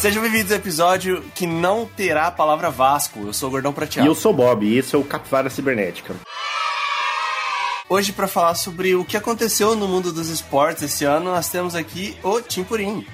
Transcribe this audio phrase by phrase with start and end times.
[0.00, 3.18] Sejam bem-vindos ao episódio que não terá a palavra Vasco.
[3.26, 4.06] Eu sou o Gordão Prateado.
[4.06, 6.14] E eu sou o Bob, e esse é o Capivara Cibernética.
[7.88, 11.74] Hoje, para falar sobre o que aconteceu no mundo dos esportes esse ano, nós temos
[11.74, 13.04] aqui o Timpurim.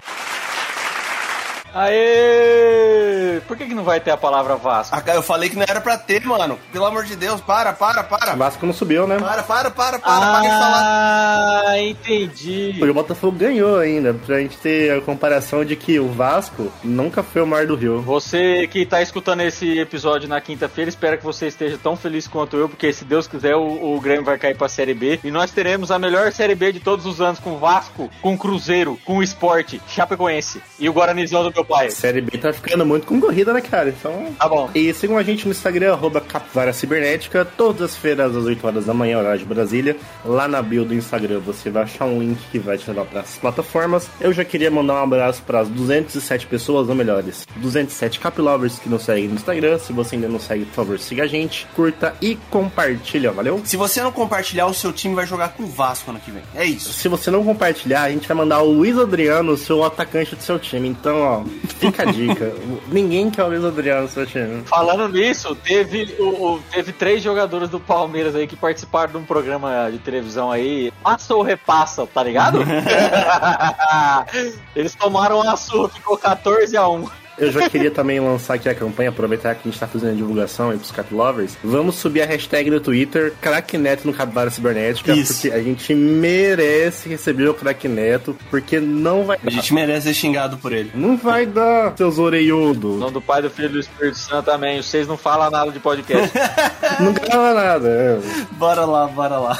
[1.74, 3.40] Aê!
[3.48, 4.96] Por que, que não vai ter a palavra Vasco?
[4.96, 6.58] Ah, Eu falei que não era pra ter, mano.
[6.72, 8.34] Pelo amor de Deus, para, para, para.
[8.34, 9.18] O Vasco não subiu, né?
[9.18, 11.62] Para, para, para, para, para de falar.
[11.66, 12.78] Ah, entendi.
[12.80, 17.42] O Botafogo ganhou ainda, pra gente ter a comparação de que o Vasco nunca foi
[17.42, 18.00] o mar do Rio.
[18.02, 22.56] Você que tá escutando esse episódio na quinta-feira, espero que você esteja tão feliz quanto
[22.56, 25.18] eu, porque se Deus quiser, o, o Grêmio vai cair pra Série B.
[25.24, 28.38] E nós teremos a melhor Série B de todos os anos, com Vasco, com o
[28.38, 31.90] Cruzeiro, com o Esporte, Chapecoense e o Guaranizão do meu pai.
[31.90, 33.88] Série B tá ficando muito concorrida, né, cara?
[33.88, 34.34] Então.
[34.38, 34.70] Tá bom.
[34.74, 38.84] E sigam a gente no Instagram, arroba Capivara Cibernética, todas as feiras às 8 horas
[38.86, 39.96] da manhã, horário de Brasília.
[40.24, 43.20] Lá na bio do Instagram você vai achar um link que vai te levar para
[43.20, 44.08] as plataformas.
[44.20, 48.88] Eu já queria mandar um abraço para as 207 pessoas, ou melhores, 207 Capilovers que
[48.88, 49.78] nos seguem no Instagram.
[49.78, 53.60] Se você ainda não segue, por favor, siga a gente, curta e compartilha, valeu?
[53.64, 56.42] Se você não compartilhar, o seu time vai jogar com o Vasco ano que vem.
[56.54, 56.92] É isso.
[56.92, 60.42] Se você não compartilhar, a gente vai mandar o Luiz Adriano, o seu atacante do
[60.42, 60.88] seu time.
[60.88, 61.44] Então, ó,
[61.78, 62.52] fica a dica.
[62.88, 64.62] Ninguém quer o Luiz Adriano no seu time.
[64.64, 69.24] Falando nisso, teve, o, o- teve três jogadores do Palmeiras aí que participaram de um
[69.24, 70.92] programa de televisão aí.
[71.02, 72.58] Passa ou repassa, tá ligado?
[74.74, 77.08] Eles tomaram a surra, ficou 14 a 1.
[77.36, 80.14] Eu já queria também lançar aqui a campanha, aproveitar que a gente tá fazendo a
[80.14, 81.56] divulgação aí pros Cap Lovers.
[81.64, 85.34] Vamos subir a hashtag no Twitter, Crack Neto no Capivara Cibernética, Isso.
[85.34, 90.14] porque a gente merece receber o Crack Neto, porque não vai A gente merece ser
[90.14, 90.90] xingado por ele.
[90.94, 92.98] Não vai dar, seus O orelhudos.
[93.00, 94.80] nome do Pai, do Filho e do Espírito Santo também.
[94.80, 96.30] Vocês não falam nada de podcast.
[97.00, 97.88] Não grava nada.
[97.88, 98.18] é.
[98.52, 99.58] Bora lá, bora lá.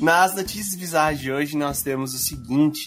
[0.00, 2.86] Nas notícias bizarras de hoje, nós temos o seguinte.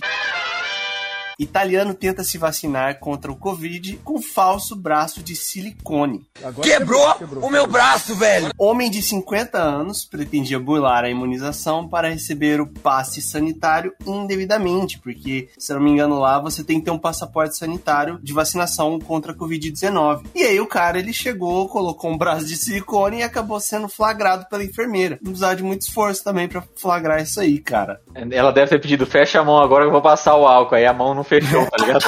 [1.42, 6.26] Italiano tenta se vacinar contra o Covid com falso braço de silicone.
[6.62, 8.52] Quebrou o meu braço, velho.
[8.58, 15.50] Homem de 50 anos pretendia burlar a imunização para receber o passe sanitário indevidamente, porque,
[15.58, 19.00] se eu não me engano lá, você tem que ter um passaporte sanitário de vacinação
[19.00, 20.26] contra a Covid-19.
[20.36, 24.46] E aí o cara, ele chegou, colocou um braço de silicone e acabou sendo flagrado
[24.48, 25.18] pela enfermeira.
[25.22, 28.00] Não precisava de muito esforço também para flagrar isso aí, cara.
[28.14, 30.76] Ela deve ter pedido, fecha a mão agora que eu vou passar o álcool.
[30.76, 32.04] Aí a mão não fechou, tá ligado?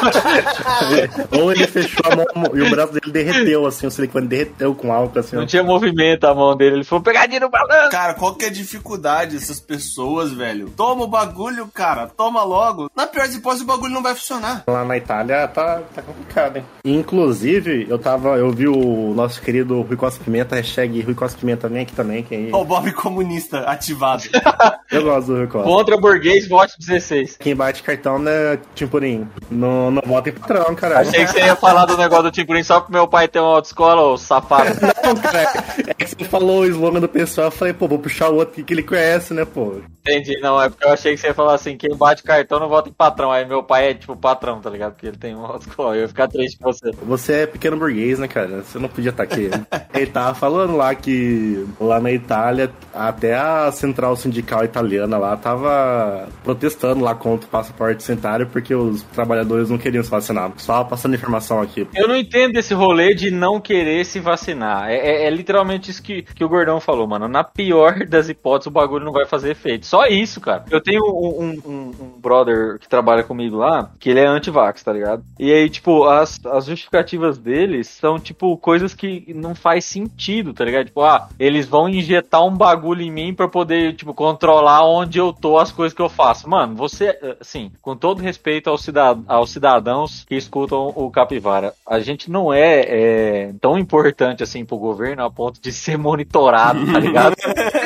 [1.39, 4.91] Ou ele fechou a mão e o braço dele derreteu, assim, o silicone derreteu com
[4.91, 5.35] álcool, assim.
[5.35, 5.45] Não ó.
[5.45, 6.77] tinha movimento a mão dele.
[6.77, 7.91] Ele falou, pegadinha no balanço.
[7.91, 10.69] Cara, qual que é a dificuldade dessas pessoas, velho?
[10.75, 12.89] Toma o bagulho, cara, toma logo.
[12.95, 14.63] Na pior das hipóteses, o bagulho não vai funcionar.
[14.67, 16.65] Lá na Itália tá, tá complicado, hein?
[16.83, 18.37] Inclusive, eu tava.
[18.37, 22.23] Eu vi o nosso querido Rui Costa Pimenta, hashtag Rui Costa Pimenta vem aqui também.
[22.23, 22.49] Quem...
[22.51, 24.23] Ó, o Bob comunista ativado.
[24.91, 25.67] Eu gosto do Rui Costa.
[25.67, 27.37] Contra burguês, vote 16.
[27.37, 28.59] Quem bate cartão, né,
[29.03, 29.27] Timpurim?
[29.51, 31.09] Não, não vota em patrão, caralho.
[31.09, 33.55] Achei que você ia falar do negócio do Timpurim só pro meu pai ter uma
[33.55, 34.73] autoescola, ô safado.
[35.03, 35.41] Não, cara,
[35.85, 38.53] é que você falou o slogan do pessoal, eu falei, pô, vou puxar o outro
[38.53, 39.81] que que ele conhece, né, pô?
[40.05, 42.67] Entendi, não, é porque eu achei que você ia falar assim, quem bate cartão não
[42.67, 43.31] vota em patrão.
[43.31, 44.93] Aí meu pai é tipo patrão, tá ligado?
[44.93, 45.95] Porque ele tem uma autoescola.
[45.95, 46.91] Eu ia ficar triste com você.
[47.03, 48.63] Você é pequeno burguês, né, cara?
[48.63, 49.49] Você não podia estar aqui.
[49.95, 56.27] Ele tava falando lá que lá na Itália, até a central sindical italiana lá tava
[56.43, 60.51] protestando lá contra o passaporte sanitário porque os trabalhadores não queriam se vacinar.
[60.57, 61.87] Só passando informação aqui.
[61.95, 64.89] Eu não entendo esse rolê de não querer se vacinar.
[64.89, 67.27] É, é- é literalmente isso que, que o Gordão falou, mano.
[67.27, 69.85] Na pior das hipóteses, o bagulho não vai fazer efeito.
[69.85, 70.65] Só isso, cara.
[70.69, 74.83] Eu tenho um, um- um- um brother que trabalha comigo lá, que ele é anti-vax,
[74.83, 75.23] tá ligado?
[75.39, 80.65] E aí, tipo, as, as justificativas deles são, tipo, coisas que não faz sentido, tá
[80.65, 80.85] ligado?
[80.87, 85.31] Tipo, ah, eles vão injetar um bagulho em mim pra poder, tipo, controlar onde eu
[85.31, 86.49] tô, as coisas que eu faço.
[86.49, 88.82] Mano, você, assim, com todo respeito aos,
[89.27, 94.77] aos cidadãos que escutam o Capivara, a gente não é, é, tão importante assim pro
[94.77, 97.35] governo a ponto de ser monitorado, tá ligado?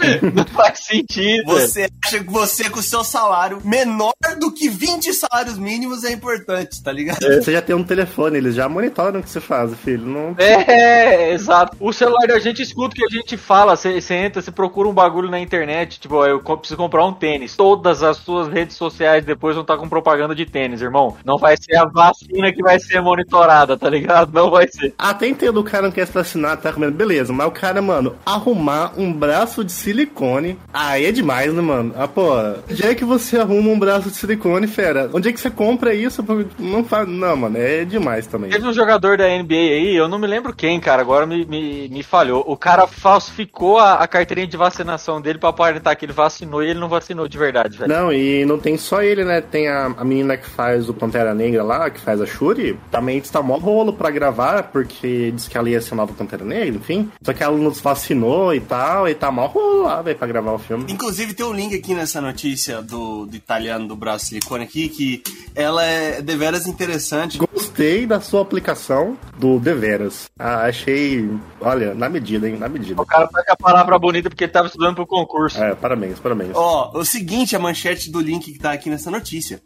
[0.34, 1.44] não faz sentido.
[1.46, 6.12] Você acha que você, com o seu salário menor do que 20 salários mínimos, é
[6.12, 7.20] importante, tá ligado?
[7.20, 10.06] Você já tem um telefone, eles já monitoram o que você faz, filho.
[10.06, 10.34] Não...
[10.38, 11.76] É, exato.
[11.80, 13.76] O celular da gente escuta o que a gente fala.
[13.76, 17.56] Você você entra, você procura um bagulho na internet, tipo, eu preciso comprar um tênis.
[17.56, 21.16] Todas as suas redes sociais depois vão estar com propaganda de tênis, irmão.
[21.24, 24.32] Não vai ser a vacina que vai ser monitorada, tá ligado?
[24.32, 24.94] Não vai ser.
[24.98, 28.16] Até entendo o cara não quer se vacinar, tá comendo, beleza, mas o cara, mano,
[28.24, 31.92] arrumar um braço de silicone, aí é demais, né, mano?
[31.96, 32.32] Ah, pô,
[32.70, 35.10] onde é que você arruma um braço de silicone, fera?
[35.12, 36.24] Onde é que você compra isso?
[36.58, 37.08] Não faz.
[37.08, 38.50] Não, mano, é demais também.
[38.50, 41.88] Teve um jogador da NBA aí, eu não me lembro quem, cara, agora me, me,
[41.88, 42.44] me falhou.
[42.46, 46.70] O cara falsificou a, a carteirinha de vacinação dele pra aparentar que ele vacinou e
[46.70, 47.92] ele não vacinou de verdade, velho.
[47.92, 49.40] Não, e não tem só ele, né?
[49.40, 53.18] Tem a, a menina que faz o Pantera Negra lá, que faz a Shuri, também
[53.18, 57.10] está mó rolo pra gravar, porque disse que ela ia ser nova Pantera Negra, enfim.
[57.22, 60.52] Só que ela nos vacinou e tal, e tá mó rolo lá, velho, pra gravar
[60.52, 60.90] o filme.
[60.90, 65.22] Inclusive tem um link aqui nessa notícia do, do italiano do braço silicone aqui, que
[65.54, 67.38] ela é deveras interessante.
[67.38, 70.28] Gostei da sua aplicação do deveras.
[70.38, 71.28] Ah, achei,
[71.60, 73.00] olha, na medida, hein, na medida.
[73.00, 75.62] O cara tá com a palavra bonita porque ele tava estudando pro concurso.
[75.62, 76.52] É, parabéns, parabéns.
[76.54, 79.60] Ó, o seguinte, a manchete do link que tá aqui nessa notícia.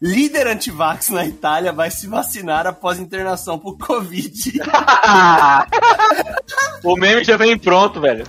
[0.00, 4.60] Líder antivax na Itália vai se vacinar após internação por Covid.
[6.84, 8.22] o meme já vem pronto, velho.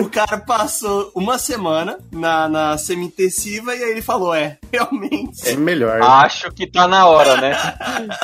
[0.00, 5.48] o cara passou uma semana na, na semi-intensiva e aí ele falou: é, realmente.
[5.48, 6.00] É melhor.
[6.00, 7.56] Acho que tá na hora, né?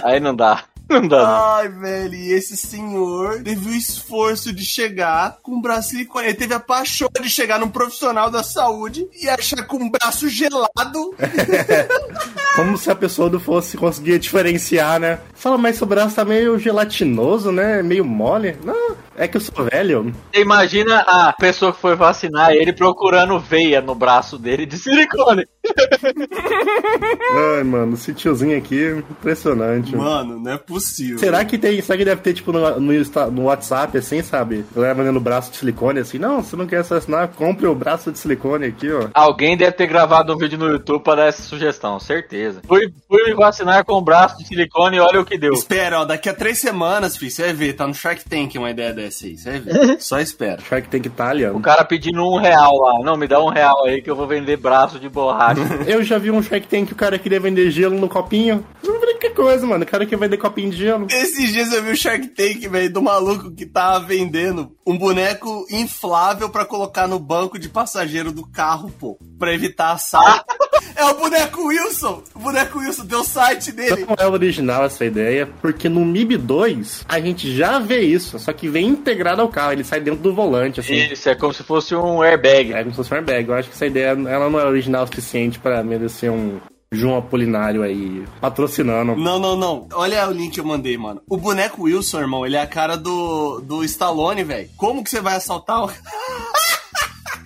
[0.04, 0.62] aí não dá.
[0.88, 1.54] Não dá, não.
[1.54, 6.26] Ai, velho, e esse senhor teve o esforço de chegar com o braço silicone.
[6.26, 10.28] Ele teve a paixão de chegar num profissional da saúde e achar com o braço
[10.28, 11.14] gelado.
[12.54, 15.18] Como se a pessoa não fosse conseguir diferenciar, né?
[15.34, 17.82] Fala, mas seu braço tá meio gelatinoso, né?
[17.82, 18.56] Meio mole.
[18.62, 20.14] Não, é que eu sou velho.
[20.34, 25.46] Imagina a pessoa que foi vacinar ele procurando veia no braço dele de silicone.
[27.56, 29.96] Ai, mano, esse tiozinho aqui, impressionante.
[29.96, 31.18] Mano, não é possível.
[31.18, 31.80] Será que tem.
[31.80, 34.64] Será que deve ter, tipo, no, no, no WhatsApp, assim, sabe?
[34.74, 36.18] Galera vendendo braço de silicone, assim.
[36.18, 39.08] Não, se não quer assassinar, compre o braço de silicone aqui, ó.
[39.14, 42.60] Alguém deve ter gravado um vídeo no YouTube para dar essa sugestão, certeza.
[42.66, 45.54] Fui, fui me vacinar com o braço de silicone e olha o que deu.
[45.54, 47.72] Espera, ó, daqui a três semanas, filho, você vai ver.
[47.74, 49.36] Tá no Shark Tank uma ideia dessa aí.
[49.36, 50.00] Você vai ver.
[50.00, 50.60] Só espera.
[50.60, 51.54] Shark Tank Itália.
[51.54, 53.00] O cara pedindo um real lá.
[53.04, 55.60] Não, me dá um real aí que eu vou vender braço de borracha.
[55.86, 58.64] eu já vi um Shark Tank que o cara queria vender gelo no copinho.
[58.82, 59.84] Não que coisa, mano.
[59.84, 61.06] O cara quer vender copinho de gelo.
[61.10, 65.66] Esses dias eu vi o Shark Tank, velho, do maluco que tava vendendo um boneco
[65.70, 69.18] inflável para colocar no banco de passageiro do carro, pô.
[69.38, 70.44] Pra evitar assalto.
[70.96, 72.22] é o boneco Wilson.
[72.34, 74.06] O boneco Wilson deu o site dele.
[74.06, 78.52] Não é original essa ideia, porque no MIB 2 a gente já vê isso, só
[78.52, 79.72] que vem integrado ao carro.
[79.72, 80.94] Ele sai dentro do volante, assim.
[80.94, 82.72] Isso, é como se fosse um airbag.
[82.72, 83.48] É como se fosse um airbag.
[83.48, 86.60] Eu acho que essa ideia ela não é original o suficiente para merecer um,
[86.94, 89.16] João Apolinário aí patrocinando.
[89.16, 89.88] Não, não, não.
[89.92, 91.20] Olha o link que eu mandei, mano.
[91.28, 94.68] O boneco Wilson, irmão, ele é a cara do, do Stallone, velho.
[94.76, 95.90] Como que você vai assaltar o.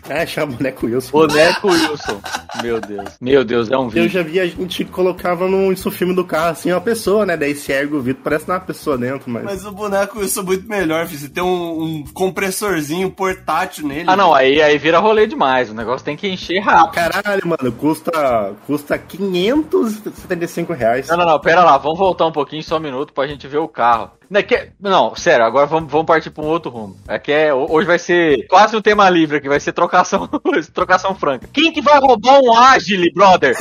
[0.19, 1.11] É, chama boneco Wilson.
[1.11, 2.21] Boneco Wilson.
[2.63, 3.11] Meu Deus.
[3.21, 4.07] Meu Deus, é um vídeo.
[4.07, 7.37] Eu já vi a gente colocava no isso filme do carro, assim, uma pessoa, né?
[7.37, 9.45] Daí se ergue o vidro, parece uma pessoa dentro, mas.
[9.45, 11.21] Mas o boneco Wilson é muito melhor, filho.
[11.21, 14.05] Você tem um, um compressorzinho portátil nele.
[14.07, 15.71] Ah, não, aí, aí vira rolê demais.
[15.71, 16.95] O negócio tem que encher rápido.
[16.95, 21.09] Caralho, mano, custa, custa 575 reais.
[21.09, 23.59] Não, não, não, pera lá, vamos voltar um pouquinho, só um minuto pra gente ver
[23.59, 24.11] o carro.
[24.31, 26.97] Não, é que, não, sério, agora vamos, vamos partir pra um outro rumo.
[27.09, 30.29] É que é, hoje vai ser quase um tema livre aqui, vai ser trocação,
[30.75, 31.49] trocação franca.
[31.53, 33.57] Quem que vai roubar um Agile, brother?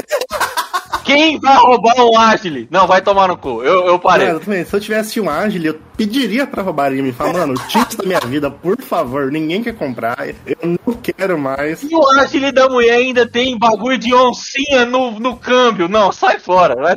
[1.06, 2.68] Quem vai roubar um Agile?
[2.70, 3.64] Não, vai tomar no cu.
[3.64, 4.28] Eu, eu parei.
[4.28, 7.02] É, se eu tivesse um Agile, eu pediria pra roubar ele.
[7.02, 9.32] Me fala, mano, tira da minha vida, por favor.
[9.32, 10.18] Ninguém quer comprar.
[10.46, 11.84] Eu não quero mais.
[11.84, 15.88] E o Agile da mulher ainda tem bagulho de oncinha no, no câmbio.
[15.88, 16.76] Não, sai fora.
[16.76, 16.96] Vai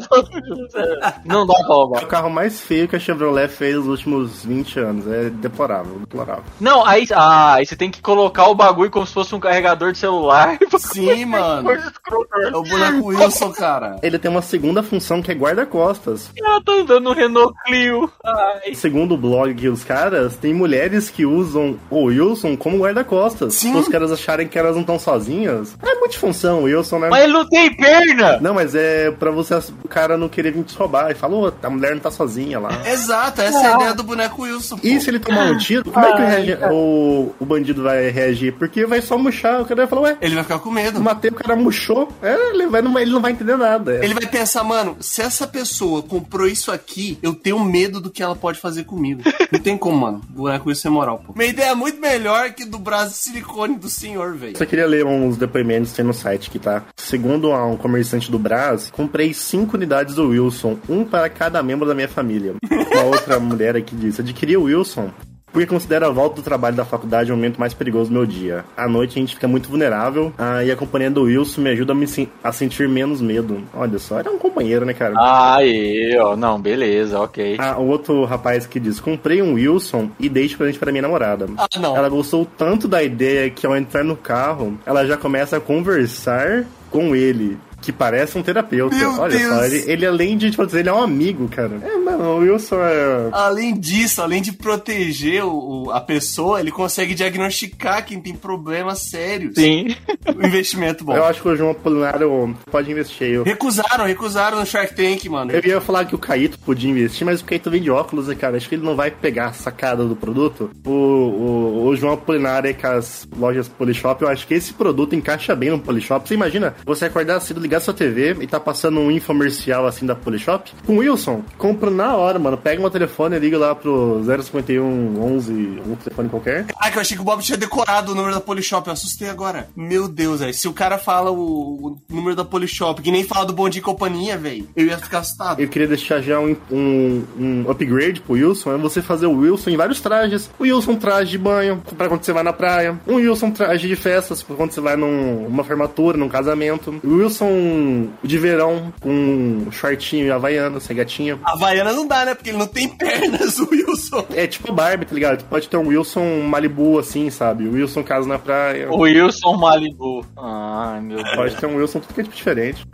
[1.24, 2.02] Não dá pra roubar.
[2.02, 5.06] É o carro mais feio que a Chevrolet fez nos últimos 20 anos.
[5.06, 6.44] É deplorável, deplorável.
[6.60, 9.92] Não, aí, ah, aí você tem que colocar o bagulho como se fosse um carregador
[9.92, 10.58] de celular.
[10.78, 11.70] Sim, mano.
[11.70, 16.30] É o boneco Wilson, cara ele tem uma segunda função que é guarda-costas.
[16.36, 18.10] Eu tô andando no Renault Clio.
[18.24, 18.74] Ai.
[18.90, 23.54] Segundo o blog que os caras, tem mulheres que usam o Wilson como guarda-costas.
[23.54, 23.76] Sim.
[23.76, 25.76] Os caras acharem que elas não estão sozinhas.
[25.80, 27.08] É multifunção o Wilson, né?
[27.08, 28.38] Mas ele não tem perna!
[28.40, 31.12] Não, mas é pra você, o cara não querer vir te roubar.
[31.12, 32.82] E falou, a mulher não tá sozinha lá.
[32.84, 34.76] Exato, essa é a ideia do boneco Wilson.
[34.76, 34.84] Pô.
[34.84, 38.52] E se ele tomar um tiro, como é que reage, o, o bandido vai reagir?
[38.54, 40.18] Porque vai só murchar, o cara vai falar, ué.
[40.20, 41.00] Ele vai ficar com medo.
[41.00, 42.08] Matei, o cara murchou.
[42.20, 43.98] É, ele, vai, ele não vai entender nada.
[43.98, 44.04] É.
[44.04, 48.20] Ele vai pensar, mano, se essa pessoa comprou isso aqui, eu tenho medo do que
[48.20, 49.22] ela pode fazer comigo.
[49.50, 50.20] Não tem como, mano.
[50.28, 51.32] Boneco isso é moral, pô.
[51.36, 54.56] Minha ideia é muito melhor que do braço de silicone do senhor, velho.
[54.56, 56.84] Só queria ler uns depoimentos que tem no site que tá.
[56.96, 61.94] Segundo um comerciante do Brás, comprei cinco unidades do Wilson, um para cada membro da
[61.94, 62.54] minha família.
[62.92, 65.10] Uma outra mulher aqui disse: adquiri o Wilson
[65.52, 68.64] porque considero a volta do trabalho da faculdade o momento mais perigoso do meu dia.
[68.76, 71.92] À noite a gente fica muito vulnerável ah, e a companhia do Wilson me ajuda
[71.92, 72.06] a, me
[72.42, 73.62] a sentir menos medo.
[73.74, 75.14] Olha só, era um companheiro, né, cara?
[75.16, 77.56] Aí, ó, não, beleza, ok.
[77.58, 81.02] Ah, o outro rapaz que diz: comprei um Wilson e dei de presente pra minha
[81.02, 81.48] namorada.
[81.56, 81.96] Ah, não.
[81.96, 86.64] Ela gostou tanto da ideia que ao entrar no carro, ela já começa a conversar
[86.90, 88.94] com ele que parece um terapeuta.
[88.94, 89.54] Meu Olha Deus.
[89.54, 91.80] só, ele, ele além de, tipo, ele é um amigo, cara.
[91.82, 93.28] É, mano, o Wilson é.
[93.32, 99.00] Além disso, além de proteger o, o- a pessoa, ele consegue diagnosticar quem tem problemas
[99.00, 99.54] sérios.
[99.54, 99.94] Sim.
[100.36, 101.16] O investimento bom.
[101.16, 103.28] Eu acho que o João Apolinário pode investir.
[103.28, 105.50] Eu, Recusaram, recusaram no Shark Tank, mano.
[105.52, 108.56] eu ia falar que o Caíto podia investir, mas o Caíto vende óculos, né, cara?
[108.56, 110.70] Acho que ele não vai pegar a sacada do produto.
[110.84, 115.14] O, o, o João Apolinário aí com as lojas Polishop, eu acho que esse produto
[115.14, 116.26] encaixa bem no Polishop.
[116.28, 120.14] Você imagina você acordar cedo, ligar sua TV e tá passando um infomercial assim da
[120.14, 120.70] Polishop?
[120.86, 122.56] Com o Wilson, compra na hora, mano.
[122.56, 125.52] Pega meu telefone e liga lá pro 051 11,
[125.86, 126.66] um telefone qualquer.
[126.78, 128.86] Ah, que eu achei que o Bob tinha decorado o número da Polishop.
[128.86, 129.68] Eu assustei agora.
[129.76, 130.54] Meu Deus, velho.
[130.54, 133.80] Se o cara fala o, o número da Polishop, que nem fala do Bom Dia
[133.80, 135.60] e Companhia, velho, eu ia ficar assustado.
[135.60, 139.70] Eu queria deixar já um, um, um upgrade pro Wilson, é você fazer o Wilson
[139.70, 140.50] em vários trajes.
[140.58, 142.98] O Wilson traje de banho, pra quando você vai na praia.
[143.06, 146.94] Um Wilson traje de festas, pra quando você vai num- numa formatura, num casamento.
[147.04, 151.38] O Wilson de verão, com shortinho e havaiana, sem gatinha.
[151.44, 152.34] A Havaiana não dá, né?
[152.34, 154.26] Porque ele não tem pernas, o Wilson.
[154.34, 155.44] É tipo Barbie, tá ligado?
[155.44, 157.66] Pode ter um Wilson Malibu assim, sabe?
[157.66, 158.90] O Wilson casa na praia.
[158.90, 160.24] O Wilson Malibu.
[160.36, 161.36] Ai, meu Deus.
[161.36, 162.84] Pode ter um Wilson tudo que é tipo diferente.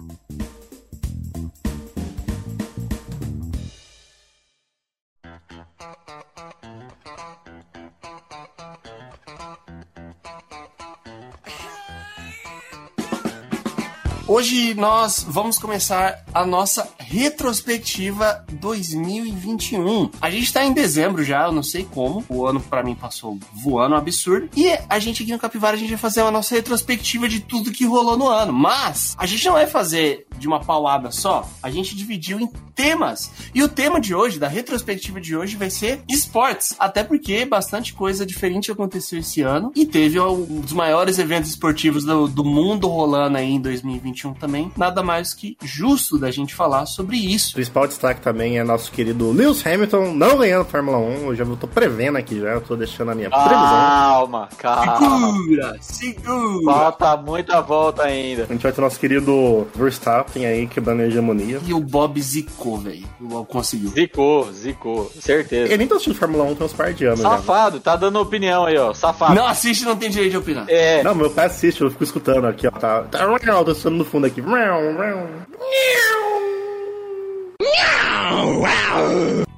[14.37, 20.11] Hoje nós vamos começar a nossa retrospectiva 2021.
[20.21, 22.23] A gente tá em dezembro já, eu não sei como.
[22.29, 24.51] O ano pra mim passou voando absurdo.
[24.55, 27.73] E a gente aqui no Capivara a gente vai fazer a nossa retrospectiva de tudo
[27.73, 28.53] que rolou no ano.
[28.53, 31.49] Mas a gente não vai fazer de uma paulada só.
[31.63, 33.31] A gente dividiu em temas.
[33.55, 36.77] E o tema de hoje, da retrospectiva de hoje, vai ser esportes.
[36.79, 39.73] Até porque bastante coisa diferente aconteceu esse ano.
[39.75, 44.71] E teve um dos maiores eventos esportivos do, do mundo rolando aí em 2021 também.
[44.77, 47.53] Nada mais que justo da gente falar sobre O isso.
[47.55, 51.27] principal destaque também é nosso querido Lewis Hamilton não ganhando a Fórmula 1.
[51.29, 53.57] Eu já tô prevendo aqui já, eu tô deixando a minha previsão.
[53.57, 55.33] Calma, calma.
[55.33, 55.77] Segura!
[55.81, 56.75] Segura!
[56.75, 58.45] Falta muita volta ainda.
[58.45, 61.61] A gente vai ter nosso querido Verstappen aí quebrando a hegemonia.
[61.67, 63.07] E o Bob zicou, velho.
[63.21, 63.91] O Bob conseguiu.
[63.91, 65.73] Zicou, zicou, certeza.
[65.73, 67.31] Eu nem tô assistindo Fórmula 1 tem uns par de anos já.
[67.31, 68.93] Safado, tá dando opinião aí, ó.
[68.95, 69.35] Safado.
[69.35, 70.65] Não assiste, não tem direito de opinar.
[70.69, 72.71] É, Não, meu pai assiste, eu fico escutando aqui, ó.
[72.71, 73.27] Tá, tá,
[73.65, 74.43] tô escutando no fundo aqui.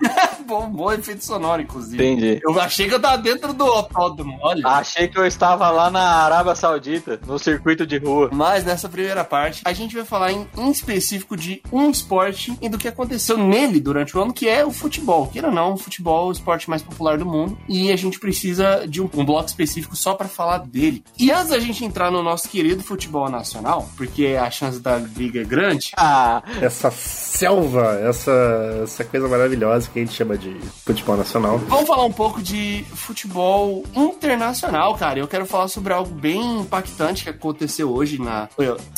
[0.46, 1.96] bom, bom efeito sonoro, inclusive.
[2.04, 2.40] entendi.
[2.42, 4.66] Eu achei que eu tava dentro do autódromo, olha.
[4.66, 8.30] Achei que eu estava lá na Arábia Saudita, no circuito de rua.
[8.32, 12.68] Mas nessa primeira parte, a gente vai falar em, em específico de um esporte e
[12.68, 15.26] do que aconteceu nele durante o ano, que é o futebol.
[15.28, 18.18] Queira ou não, o futebol é o esporte mais popular do mundo e a gente
[18.18, 21.04] precisa de um, um bloco específico só pra falar dele.
[21.18, 25.40] E antes da gente entrar no nosso querido futebol nacional, porque a chance da briga
[25.40, 31.16] é grande, Ah, Essa selva, essa, essa coisa maravilhosa que a gente chama de futebol
[31.16, 31.58] nacional.
[31.58, 35.18] Vamos falar um pouco de futebol internacional, cara.
[35.18, 38.48] Eu quero falar sobre algo bem impactante que aconteceu hoje, na,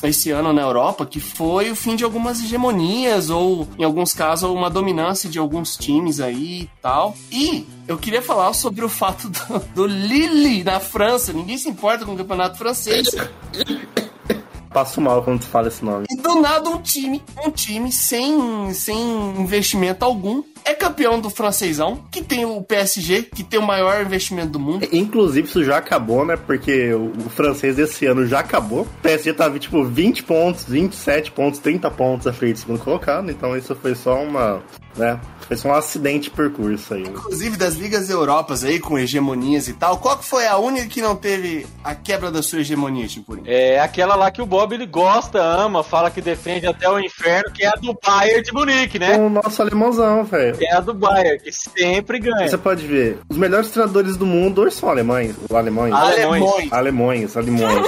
[0.02, 4.50] esse ano na Europa, que foi o fim de algumas hegemonias, ou em alguns casos,
[4.50, 7.14] uma dominância de alguns times aí e tal.
[7.30, 11.32] E eu queria falar sobre o fato do, do Lille na França.
[11.32, 13.08] Ninguém se importa com o campeonato francês.
[14.70, 16.06] Passo mal quando tu fala esse nome.
[16.08, 18.96] E do nada um time, um time sem, sem
[19.36, 24.50] investimento algum, é campeão do francesão, que tem o PSG, que tem o maior investimento
[24.50, 24.86] do mundo.
[24.92, 26.36] Inclusive, isso já acabou, né?
[26.36, 28.82] Porque o, francês desse ano já acabou.
[28.82, 33.30] O PSG tava, tipo, 20 pontos, 27 pontos, 30 pontos à frente do segundo colocado.
[33.30, 34.62] Então, isso foi só uma,
[34.96, 35.20] né?
[35.46, 37.02] Foi só um acidente de percurso aí.
[37.02, 41.02] Inclusive das ligas europas aí, com hegemonias e tal, qual que foi a única que
[41.02, 43.36] não teve a quebra da sua hegemonia, tipo?
[43.44, 47.50] é aquela lá que o Bob ele gosta, ama, fala que defende até o inferno,
[47.52, 49.16] que é a do Bayern de Munique, né?
[49.16, 50.49] O nosso alemãozão, velho.
[50.60, 52.48] É a do Bayern, que sempre ganha.
[52.48, 55.34] Você pode ver, os melhores treinadores do mundo hoje são alemães.
[55.52, 55.94] Alemães.
[55.94, 56.72] Alemães.
[56.72, 57.86] Alemões, alemões.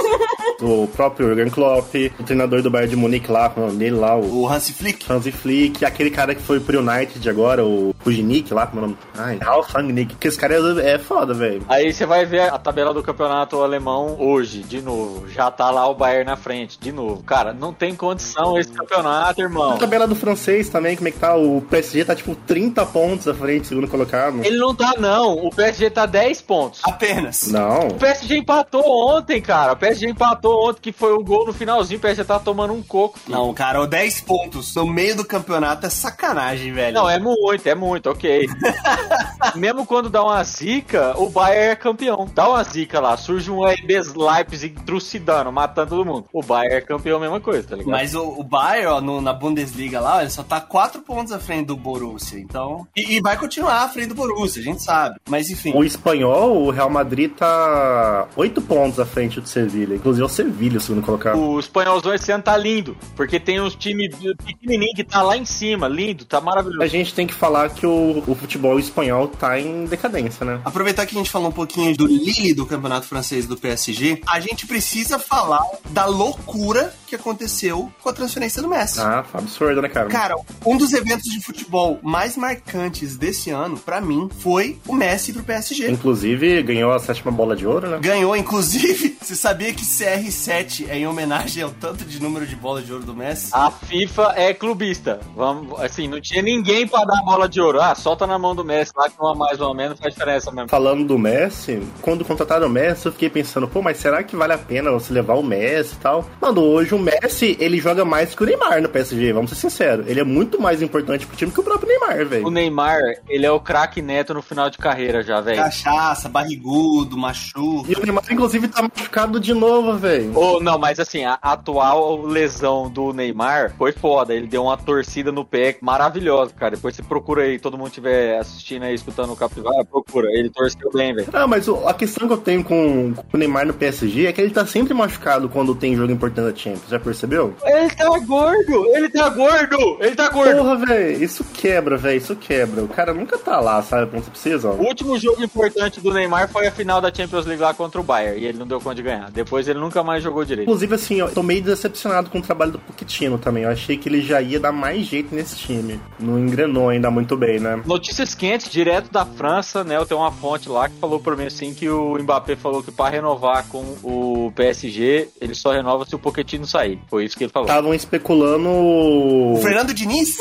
[0.61, 4.15] O próprio Jurgen Klopp, o treinador do Bayern de Munique lá, o nome dele lá,
[4.15, 5.11] o O Hansi Flick.
[5.11, 8.87] Hansi Flick, aquele cara que foi pro United agora, o Fujinick lá, como é o
[8.87, 8.97] nome?
[9.17, 11.63] Ai, Ralf Rangnick, que esse cara é, é foda, velho.
[11.67, 15.27] Aí você vai ver a tabela do campeonato alemão hoje, de novo.
[15.29, 17.23] Já tá lá o Bayern na frente, de novo.
[17.23, 19.73] Cara, não tem condição esse campeonato, irmão.
[19.73, 21.35] A tabela do francês também, como é que tá?
[21.35, 24.43] O PSG tá tipo 30 pontos à frente, segundo colocado.
[24.43, 25.33] Ele não tá, não.
[25.35, 26.81] O PSG tá 10 pontos.
[26.83, 27.47] Apenas.
[27.47, 27.87] Não.
[27.87, 29.73] O PSG empatou ontem, cara.
[29.73, 31.97] O PSG empatou ontem, que foi o gol no finalzinho.
[31.97, 33.19] O PSG tá tomando um coco.
[33.19, 33.37] filho.
[33.37, 36.93] Não, cara, o 10 pontos no meio do campeonato é sacanagem, velho.
[36.93, 38.47] Não, é muito, é muito, ok.
[39.55, 42.27] Mesmo quando dá uma zica, o Bayern é campeão.
[42.33, 46.25] Dá uma zica lá, surge um RB Leipzig trucidando, matando todo mundo.
[46.33, 47.91] O Bayern é campeão, mesma coisa, tá ligado?
[47.91, 51.39] Mas o, o Bayern, ó, no- na Bundesliga lá, ele só tá 4 pontos à
[51.39, 52.87] frente do Borussia, então...
[52.95, 55.19] E, e vai continuar à frente do Borussia, a gente sabe.
[55.29, 59.95] Mas enfim, O espanhol, o Real Madrid tá 8 pontos à frente do Sevilha.
[59.95, 61.39] Inclusive é o Sevilha, segundo colocado.
[61.39, 65.45] O espanholzão esse ano tá lindo, porque tem uns times pequenininhos que tá lá em
[65.45, 66.87] cima, lindo, tá A maravilhoso.
[66.87, 70.59] gente tem que falar que o, o futebol espanhol tá em decadência, né?
[70.65, 74.39] aproveitar que a gente falou um pouquinho do Lille do campeonato francês do PSG, a
[74.39, 78.99] gente precisa falar da loucura que aconteceu com a transferência do Messi.
[78.99, 80.09] Ah, absurdo, né, cara?
[80.09, 80.35] Cara,
[80.65, 85.43] um dos eventos de futebol mais marcantes desse ano, pra mim, foi o Messi pro
[85.43, 85.91] PSG.
[85.91, 87.99] Inclusive, ganhou a sétima bola de ouro, né?
[88.01, 89.85] Ganhou, inclusive, você sabia que
[90.23, 93.49] CR7 é em homenagem ao tanto de número de bola de ouro do Messi?
[93.53, 95.19] A FIFA é clubista.
[95.35, 97.81] Vamos, assim, não tinha ninguém pra dar a bola de ouro.
[97.81, 100.69] Ah, solta na mão do Messi lá que uma mais ou menos faz diferença mesmo.
[100.69, 104.53] Falando do Messi, quando contrataram o Messi, eu fiquei pensando, pô, mas será que vale
[104.53, 106.25] a pena você levar o Messi e tal?
[106.39, 110.07] Mano, hoje o Messi, ele joga mais que o Neymar no PSG, vamos ser sinceros.
[110.07, 112.49] Ele é muito mais importante pro time que o próprio Neymar, O velho.
[112.49, 115.57] Neymar, ele é o craque neto no final de carreira já, velho.
[115.57, 117.91] Cachaça, barrigudo, machuca.
[117.91, 120.12] E o Neymar, inclusive, tá machucado de novo, velho.
[120.33, 124.33] Ou não, mas assim, a atual lesão do Neymar foi foda.
[124.33, 126.75] Ele deu uma torcida no pé maravilhosa, cara.
[126.75, 130.27] Depois você procura aí, todo mundo estiver assistindo aí, escutando o Capivara, procura.
[130.31, 131.27] Ele torceu bem, velho.
[131.33, 134.33] Ah, mas o- a questão que eu tenho com, com o Neymar no PSG é
[134.33, 137.53] que ele tá sempre machucado quando tem jogo importante da Champions, já percebeu?
[137.65, 138.85] Ele tá gordo!
[138.95, 139.97] Ele tá gordo!
[140.01, 140.57] Ele tá gordo!
[140.57, 142.83] Porra, velho, isso quebra, velho, isso quebra.
[142.83, 144.73] O cara nunca tá lá, sabe, quando você precisa, ó.
[144.73, 148.03] O último jogo importante do Neymar foi a final da Champions League lá contra o
[148.03, 148.39] Bayern.
[148.39, 149.31] E ele não deu conta de ganhar.
[149.31, 150.67] Depois ele nunca mais jogou direito.
[150.67, 153.63] Inclusive, assim, eu tô meio decepcionado com o trabalho do Pochettino também.
[153.63, 155.99] Eu achei que ele já ia dar mais jeito nesse time.
[156.19, 157.81] Não engrenou ainda muito bem, né?
[157.85, 159.97] Notícias quentes, direto da França, né?
[159.97, 162.91] Eu tenho uma fonte lá que falou pra mim assim que o Mbappé falou que
[162.91, 166.99] pra renovar com o PSG, ele só renova se o Pochettino sair.
[167.09, 167.67] Foi isso que ele falou.
[167.67, 168.69] Estavam especulando.
[168.69, 170.37] O Fernando Diniz?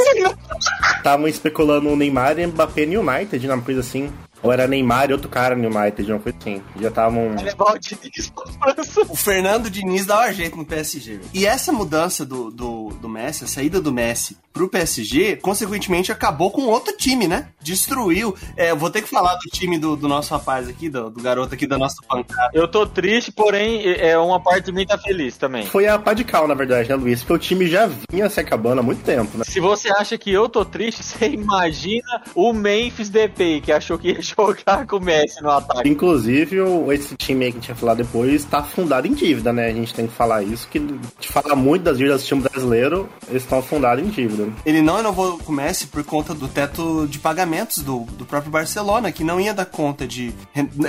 [0.96, 4.10] Estavam especulando o Neymar e Mbappé no United, uma coisa assim.
[4.42, 6.62] Ou era Neymar e outro cara no United, uma coisa assim.
[6.80, 7.34] Já estavam.
[7.36, 9.00] levar o Diniz pra França.
[9.08, 11.16] O Fernando Diniz dava jeito no PSG.
[11.16, 11.30] velho.
[11.32, 16.50] E essa mudança do, do, do Messi, a saída do Messi pro PSG, consequentemente acabou
[16.50, 17.48] com outro time, né?
[17.60, 18.36] Destruiu.
[18.56, 21.22] É, eu vou ter que falar do time do, do nosso rapaz aqui, do, do
[21.22, 22.50] garoto aqui da nossa bancada.
[22.52, 25.64] Eu tô triste, porém, é uma parte de mim tá feliz também.
[25.66, 27.20] Foi a pá de cal, na verdade, né, Luiz?
[27.20, 29.44] Porque o time já vinha se acabando há muito tempo, né?
[29.46, 34.08] Se você acha que eu tô triste, você imagina o Memphis Depay, que achou que
[34.08, 35.88] ia jogar com o Messi no ataque.
[35.88, 39.52] Inclusive, o- esse time aí que a gente vai falar depois tá afundado em dívida,
[39.52, 39.68] né?
[39.68, 40.80] A gente tem que falar isso, que
[41.18, 44.48] te fala muito das dívidas do time brasileiro, eles estão afundados em dívida.
[44.64, 48.50] Ele não renovou com o Messi por conta do teto de pagamentos do, do próprio
[48.50, 50.32] Barcelona, que não ia dar conta de.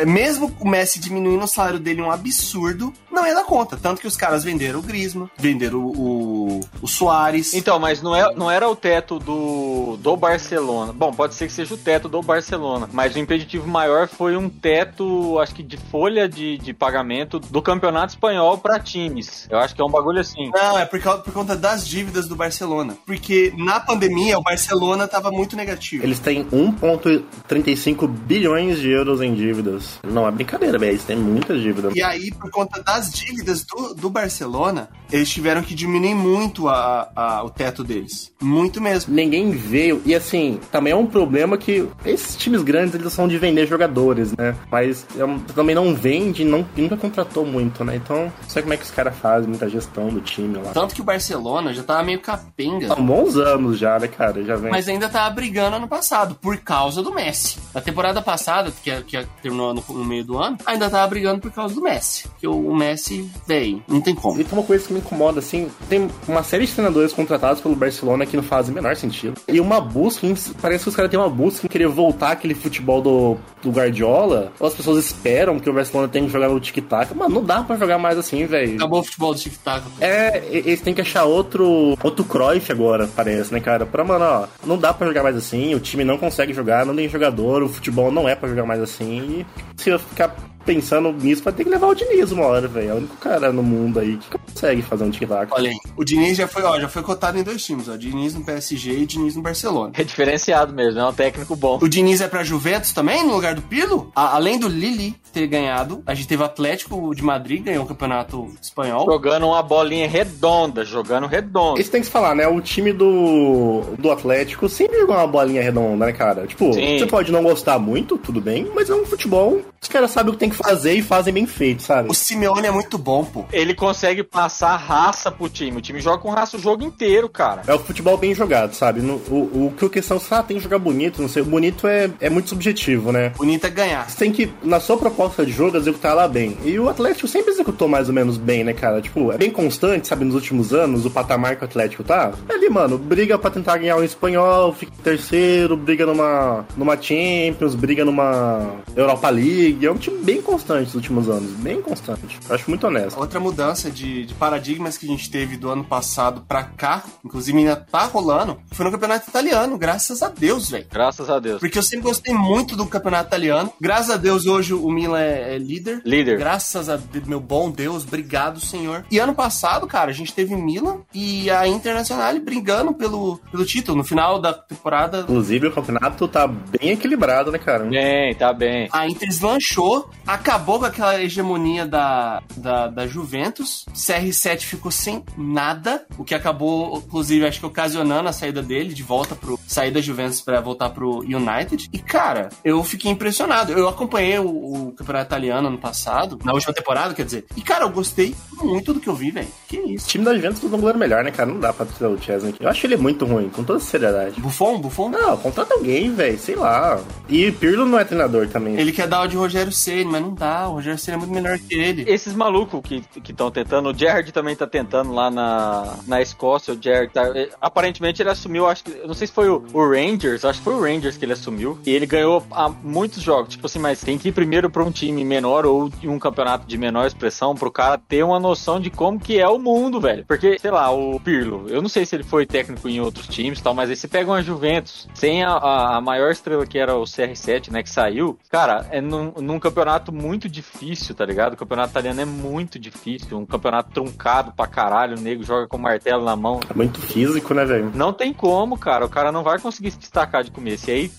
[0.07, 3.77] Mesmo o Messi diminuindo o salário dele um absurdo, não ia dar conta.
[3.77, 7.53] Tanto que os caras venderam o Grisma, venderam o, o, o Soares.
[7.53, 10.93] Então, mas não, é, não era o teto do, do Barcelona.
[10.93, 14.47] Bom, pode ser que seja o teto do Barcelona, mas o impeditivo maior foi um
[14.49, 19.47] teto, acho que de folha de, de pagamento do campeonato espanhol pra times.
[19.49, 20.51] Eu acho que é um bagulho assim.
[20.53, 22.95] Não, é por, causa- por conta das dívidas do Barcelona.
[23.05, 26.03] Porque na pandemia o Barcelona tava muito negativo.
[26.03, 29.99] Eles têm 1,35 bilhões de euros em dívidas.
[30.03, 30.91] Não é brincadeira, velho.
[30.91, 31.89] Eles têm muita dívida.
[31.93, 37.09] E aí, por conta das dívidas do, do Barcelona, eles tiveram que diminuir muito a,
[37.15, 38.31] a- o teto deles.
[38.41, 39.13] Muito mesmo.
[39.13, 40.01] Ninguém veio.
[40.05, 44.33] E assim, também é um problema que esses times grandes eles são de vender jogadores,
[44.37, 44.55] né?
[44.71, 47.95] Mas é também não vende, não, nunca contratou muito, né?
[47.95, 50.71] Então, não sei como é que os caras fazem muita gestão do time lá.
[50.71, 52.91] Tanto que o Barcelona já tava meio capenga.
[52.91, 54.43] Há bons anos já, né, cara?
[54.43, 54.71] Já vem.
[54.71, 57.57] Mas ainda tava brigando ano passado, por causa do Messi.
[57.73, 61.51] Na temporada passada, que, que terminou no, no meio do ano, ainda tava brigando por
[61.51, 62.27] causa do Messi.
[62.39, 64.39] Que o, o Messi véi, não tem como.
[64.39, 67.75] E tem uma coisa que me incomoda, assim, tem uma série de treinadores contratados pelo
[67.75, 69.39] Barcelona que não fazem o menor sentido.
[69.47, 70.27] E uma busca,
[70.61, 73.12] parece que os caras têm uma busca em querer voltar aquele futebol do,
[73.61, 74.51] do Guardiola.
[74.59, 77.15] Ou as pessoas esperam que o Barcelona tenha que jogar no tic-tac.
[77.15, 78.75] Mano, não dá pra jogar mais assim, velho.
[78.75, 79.83] Acabou o futebol do tic-tac.
[79.99, 83.85] É, eles têm que achar outro, outro Cruyff agora, parece, né, cara?
[83.85, 86.95] Pra, mano, ó, não dá pra jogar mais assim, o time não consegue jogar, não
[86.95, 89.45] tem jogador, o futebol não é pra jogar mais assim.
[89.77, 92.89] E se eu ficar pensando nisso, vai ter que levar o Diniz uma hora, velho.
[92.89, 95.51] É o único cara no mundo aí que consegue fazer um tic-tac.
[95.51, 97.95] Olha aí, o Diniz já foi, ó, já foi cotado em dois times, ó.
[97.95, 99.91] Diniz no PSG e Diniz no Barcelona.
[99.97, 101.79] É diferenciado mesmo, é um técnico bom.
[101.81, 104.11] O Diniz é pra Juventus também, no lugar do Pirlo?
[104.15, 107.87] A- além do Lili ter ganhado, a gente teve o Atlético de Madrid, ganhou o
[107.87, 109.05] campeonato espanhol.
[109.05, 111.79] Jogando uma bolinha redonda, jogando redonda.
[111.81, 112.47] Isso tem que se falar, né?
[112.47, 116.45] O time do, do Atlético sempre jogou uma bolinha redonda, né, cara?
[116.47, 116.99] Tipo, Sim.
[116.99, 119.61] você pode não gostar muito, tudo bem, mas é um futebol.
[119.83, 122.09] Os caras sabem o que tem que fazer e fazem bem feito, sabe?
[122.09, 123.45] O Simeone é muito bom, pô.
[123.51, 125.77] Ele consegue passar raça pro time.
[125.77, 127.63] O time joga com raça o jogo inteiro, cara.
[127.67, 129.01] É o futebol bem jogado, sabe?
[129.01, 131.41] No- o, o que a questão é, ah, tem que jogar bonito, não sei.
[131.41, 133.33] O bonito é, é muito subjetivo, né?
[133.37, 134.09] Bonito é ganhar.
[134.09, 136.57] Você tem que, na sua proposta de jogo, executar ela bem.
[136.63, 139.01] E o Atlético sempre executou mais ou menos bem, né, cara?
[139.01, 142.31] Tipo, é bem constante, sabe, nos últimos anos, o patamar que o Atlético tá.
[142.49, 146.95] É ali, mano, briga pra tentar ganhar um espanhol, fica em terceiro, briga numa, numa
[146.99, 149.72] Champions, briga numa Europa League.
[149.81, 152.39] É um time bem constante nos últimos anos, bem constante.
[152.47, 153.19] Eu acho muito honesto.
[153.19, 157.57] Outra mudança de, de paradigmas que a gente teve do ano passado pra cá, inclusive
[157.57, 160.85] ainda tá rolando, foi no campeonato italiano, graças a Deus, velho.
[160.91, 161.59] Graças a Deus.
[161.59, 163.71] Porque eu sempre gostei muito do campeonato italiano.
[163.79, 166.01] Graças a Deus, hoje o Milan é, é líder.
[166.05, 166.37] Líder.
[166.37, 169.05] Graças a meu bom Deus, obrigado, Senhor.
[169.09, 173.97] E ano passado, cara, a gente teve Milan e a Internacional brigando pelo, pelo título.
[173.97, 177.85] No final da temporada, Inclusive, o campeonato tá bem equilibrado, né, cara?
[177.85, 178.87] Bem, tá bem.
[178.91, 179.31] a Inter
[179.67, 183.85] deslanchou, acabou com aquela hegemonia da, da, da Juventus.
[183.93, 189.03] CR7 ficou sem nada, o que acabou, inclusive, acho que ocasionando a saída dele de
[189.03, 189.59] volta pro.
[189.65, 191.89] sair da Juventus pra voltar pro United.
[191.91, 193.71] E, cara, eu fiquei impressionado.
[193.71, 194.47] Eu acompanhei o,
[194.87, 197.45] o campeonato italiano ano passado, na última temporada, quer dizer.
[197.55, 199.47] E, cara, eu gostei muito do que eu vi, velho.
[199.67, 200.07] Que O isso.
[200.07, 201.49] time da Juventus fez um goleiro melhor, né, cara?
[201.49, 202.55] Não dá pra tirar o Chesney.
[202.59, 204.39] Eu acho ele muito ruim, com toda seriedade.
[204.39, 205.09] Buffon, Buffon?
[205.09, 206.99] Não, contrata alguém, velho, sei lá.
[207.29, 208.75] E Pirlo não é treinador também.
[208.79, 210.67] Ele quer dar o de Rogério Ceni, mas não dá.
[210.67, 212.03] O Rogério Ceni é muito melhor que ele.
[212.07, 216.81] Esses malucos que estão tentando, o Gerrard também tá tentando lá na, na Escócia, o
[216.81, 220.45] Gerrard tá, eh, aparentemente ele assumiu, acho que, não sei se foi o, o Rangers,
[220.45, 222.43] acho que foi o Rangers que ele assumiu, e ele ganhou
[222.83, 226.19] muitos jogos, tipo assim, mas tem que ir primeiro pra um time menor ou um
[226.19, 229.99] campeonato de menor expressão pro cara ter uma noção de como que é o mundo,
[229.99, 233.27] velho, porque, sei lá, o Pirlo, eu não sei se ele foi técnico em outros
[233.27, 236.65] times e tal, mas aí você pega uma Juventus, sem a, a, a maior estrela
[236.65, 241.25] que era o CR7, né, que saiu, cara, é num, num campeonato muito difícil, tá
[241.25, 241.53] ligado?
[241.53, 245.77] O campeonato italiano é muito difícil, um campeonato truncado pra caralho, o nego joga com
[245.77, 246.59] martelo na mão.
[246.69, 247.91] É muito físico, né, velho?
[247.93, 250.89] Não tem como, cara, o cara não vai conseguir se destacar de começo.
[250.89, 251.11] E aí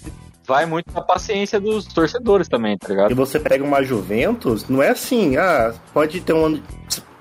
[0.47, 3.15] vai muito da paciência dos torcedores também, tá E ligado?
[3.15, 6.63] você pega uma Juventus, não é assim, ah, pode ter um ano.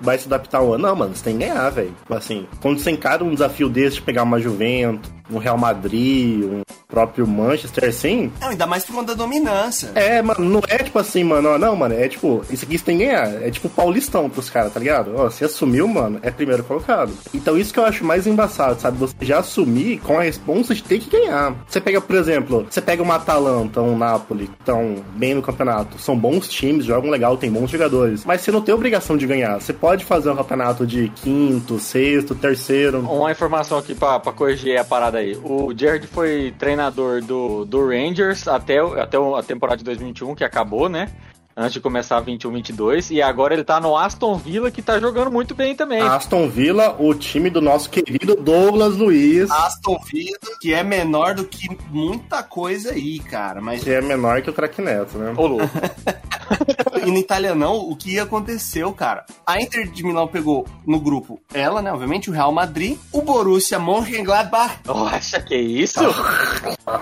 [0.00, 0.86] Vai se adaptar um ano.
[0.86, 1.94] Não, mano, você tem que ganhar, velho.
[2.10, 6.60] Assim, quando você encara um desafio desse de pegar uma Juventus, um Real Madrid, um
[6.94, 8.32] próprio Manchester, assim.
[8.40, 9.90] Não, ainda mais por conta da dominância.
[9.96, 12.84] É, mano, não é tipo assim, mano, ó, não, mano, é tipo, isso aqui você
[12.84, 13.42] tem que ganhar.
[13.42, 15.12] É tipo paulistão pros caras, tá ligado?
[15.16, 17.12] Ó, você assumiu, mano, é primeiro colocado.
[17.34, 18.96] Então isso que eu acho mais embaçado, sabe?
[18.98, 21.56] Você já assumir com a responsa de ter que ganhar.
[21.66, 25.98] Você pega, por exemplo, você pega uma Atalanta, um Napoli, que estão bem no campeonato.
[25.98, 28.24] São bons times, jogam legal, tem bons jogadores.
[28.24, 29.60] Mas você não tem obrigação de ganhar.
[29.60, 33.00] Você pode fazer um campeonato de quinto, sexto, terceiro.
[33.00, 35.36] Uma informação aqui pra, pra corrigir a parada aí.
[35.42, 36.54] O Jared foi
[36.84, 41.10] treinador do, do Rangers até, até a temporada de 2021, que acabou, né?
[41.56, 43.10] Antes de começar a 21-22.
[43.12, 46.00] E agora ele tá no Aston Villa, que tá jogando muito bem também.
[46.00, 49.50] Aston Villa, o time do nosso querido Douglas Luiz.
[49.50, 53.60] Aston Villa, que é menor do que muita coisa aí, cara.
[53.60, 55.32] Mas Que é menor que o Crack Neto, né?
[55.36, 55.70] Ô, louco.
[57.06, 59.24] e no italianão, o que aconteceu, cara?
[59.46, 61.92] A Inter de Milão pegou no grupo ela, né?
[61.92, 66.00] Obviamente, o Real Madrid, o Borussia Mönchengladbach Nossa, que isso?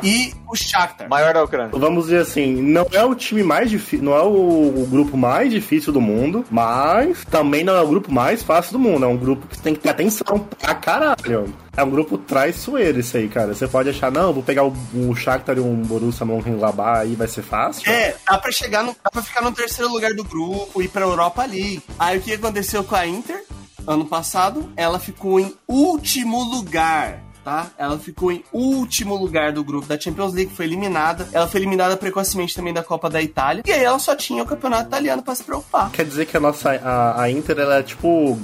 [0.02, 1.08] e o Shakhtar.
[1.08, 1.70] Maior da Ucrânia.
[1.72, 5.50] Vamos dizer assim, não é o time mais difícil, não é o, o grupo mais
[5.50, 9.04] difícil do mundo, mas também não é o grupo mais fácil do mundo.
[9.04, 11.52] É um grupo que tem que ter atenção pra caralho.
[11.74, 13.54] É um grupo traiçoeiro isso aí, cara.
[13.54, 17.26] Você pode achar, não, vou pegar o, o Shakhtar e um Borussia Mönchengladbach aí vai
[17.26, 17.90] ser fácil.
[17.90, 20.88] É, dá pra chegar no, dá pra ficar no terceiro lugar do grupo e ir
[20.88, 21.82] pra Europa League.
[21.98, 23.42] Aí o que aconteceu com a Inter?
[23.86, 27.20] Ano passado, ela ficou em último lugar.
[27.44, 27.70] Tá?
[27.78, 31.28] Ela ficou em último lugar do grupo da Champions League, foi eliminada.
[31.32, 33.62] Ela foi eliminada precocemente também da Copa da Itália.
[33.66, 35.90] E aí ela só tinha o campeonato italiano para se preocupar.
[35.90, 38.38] Quer dizer que a nossa a, a Inter ela é tipo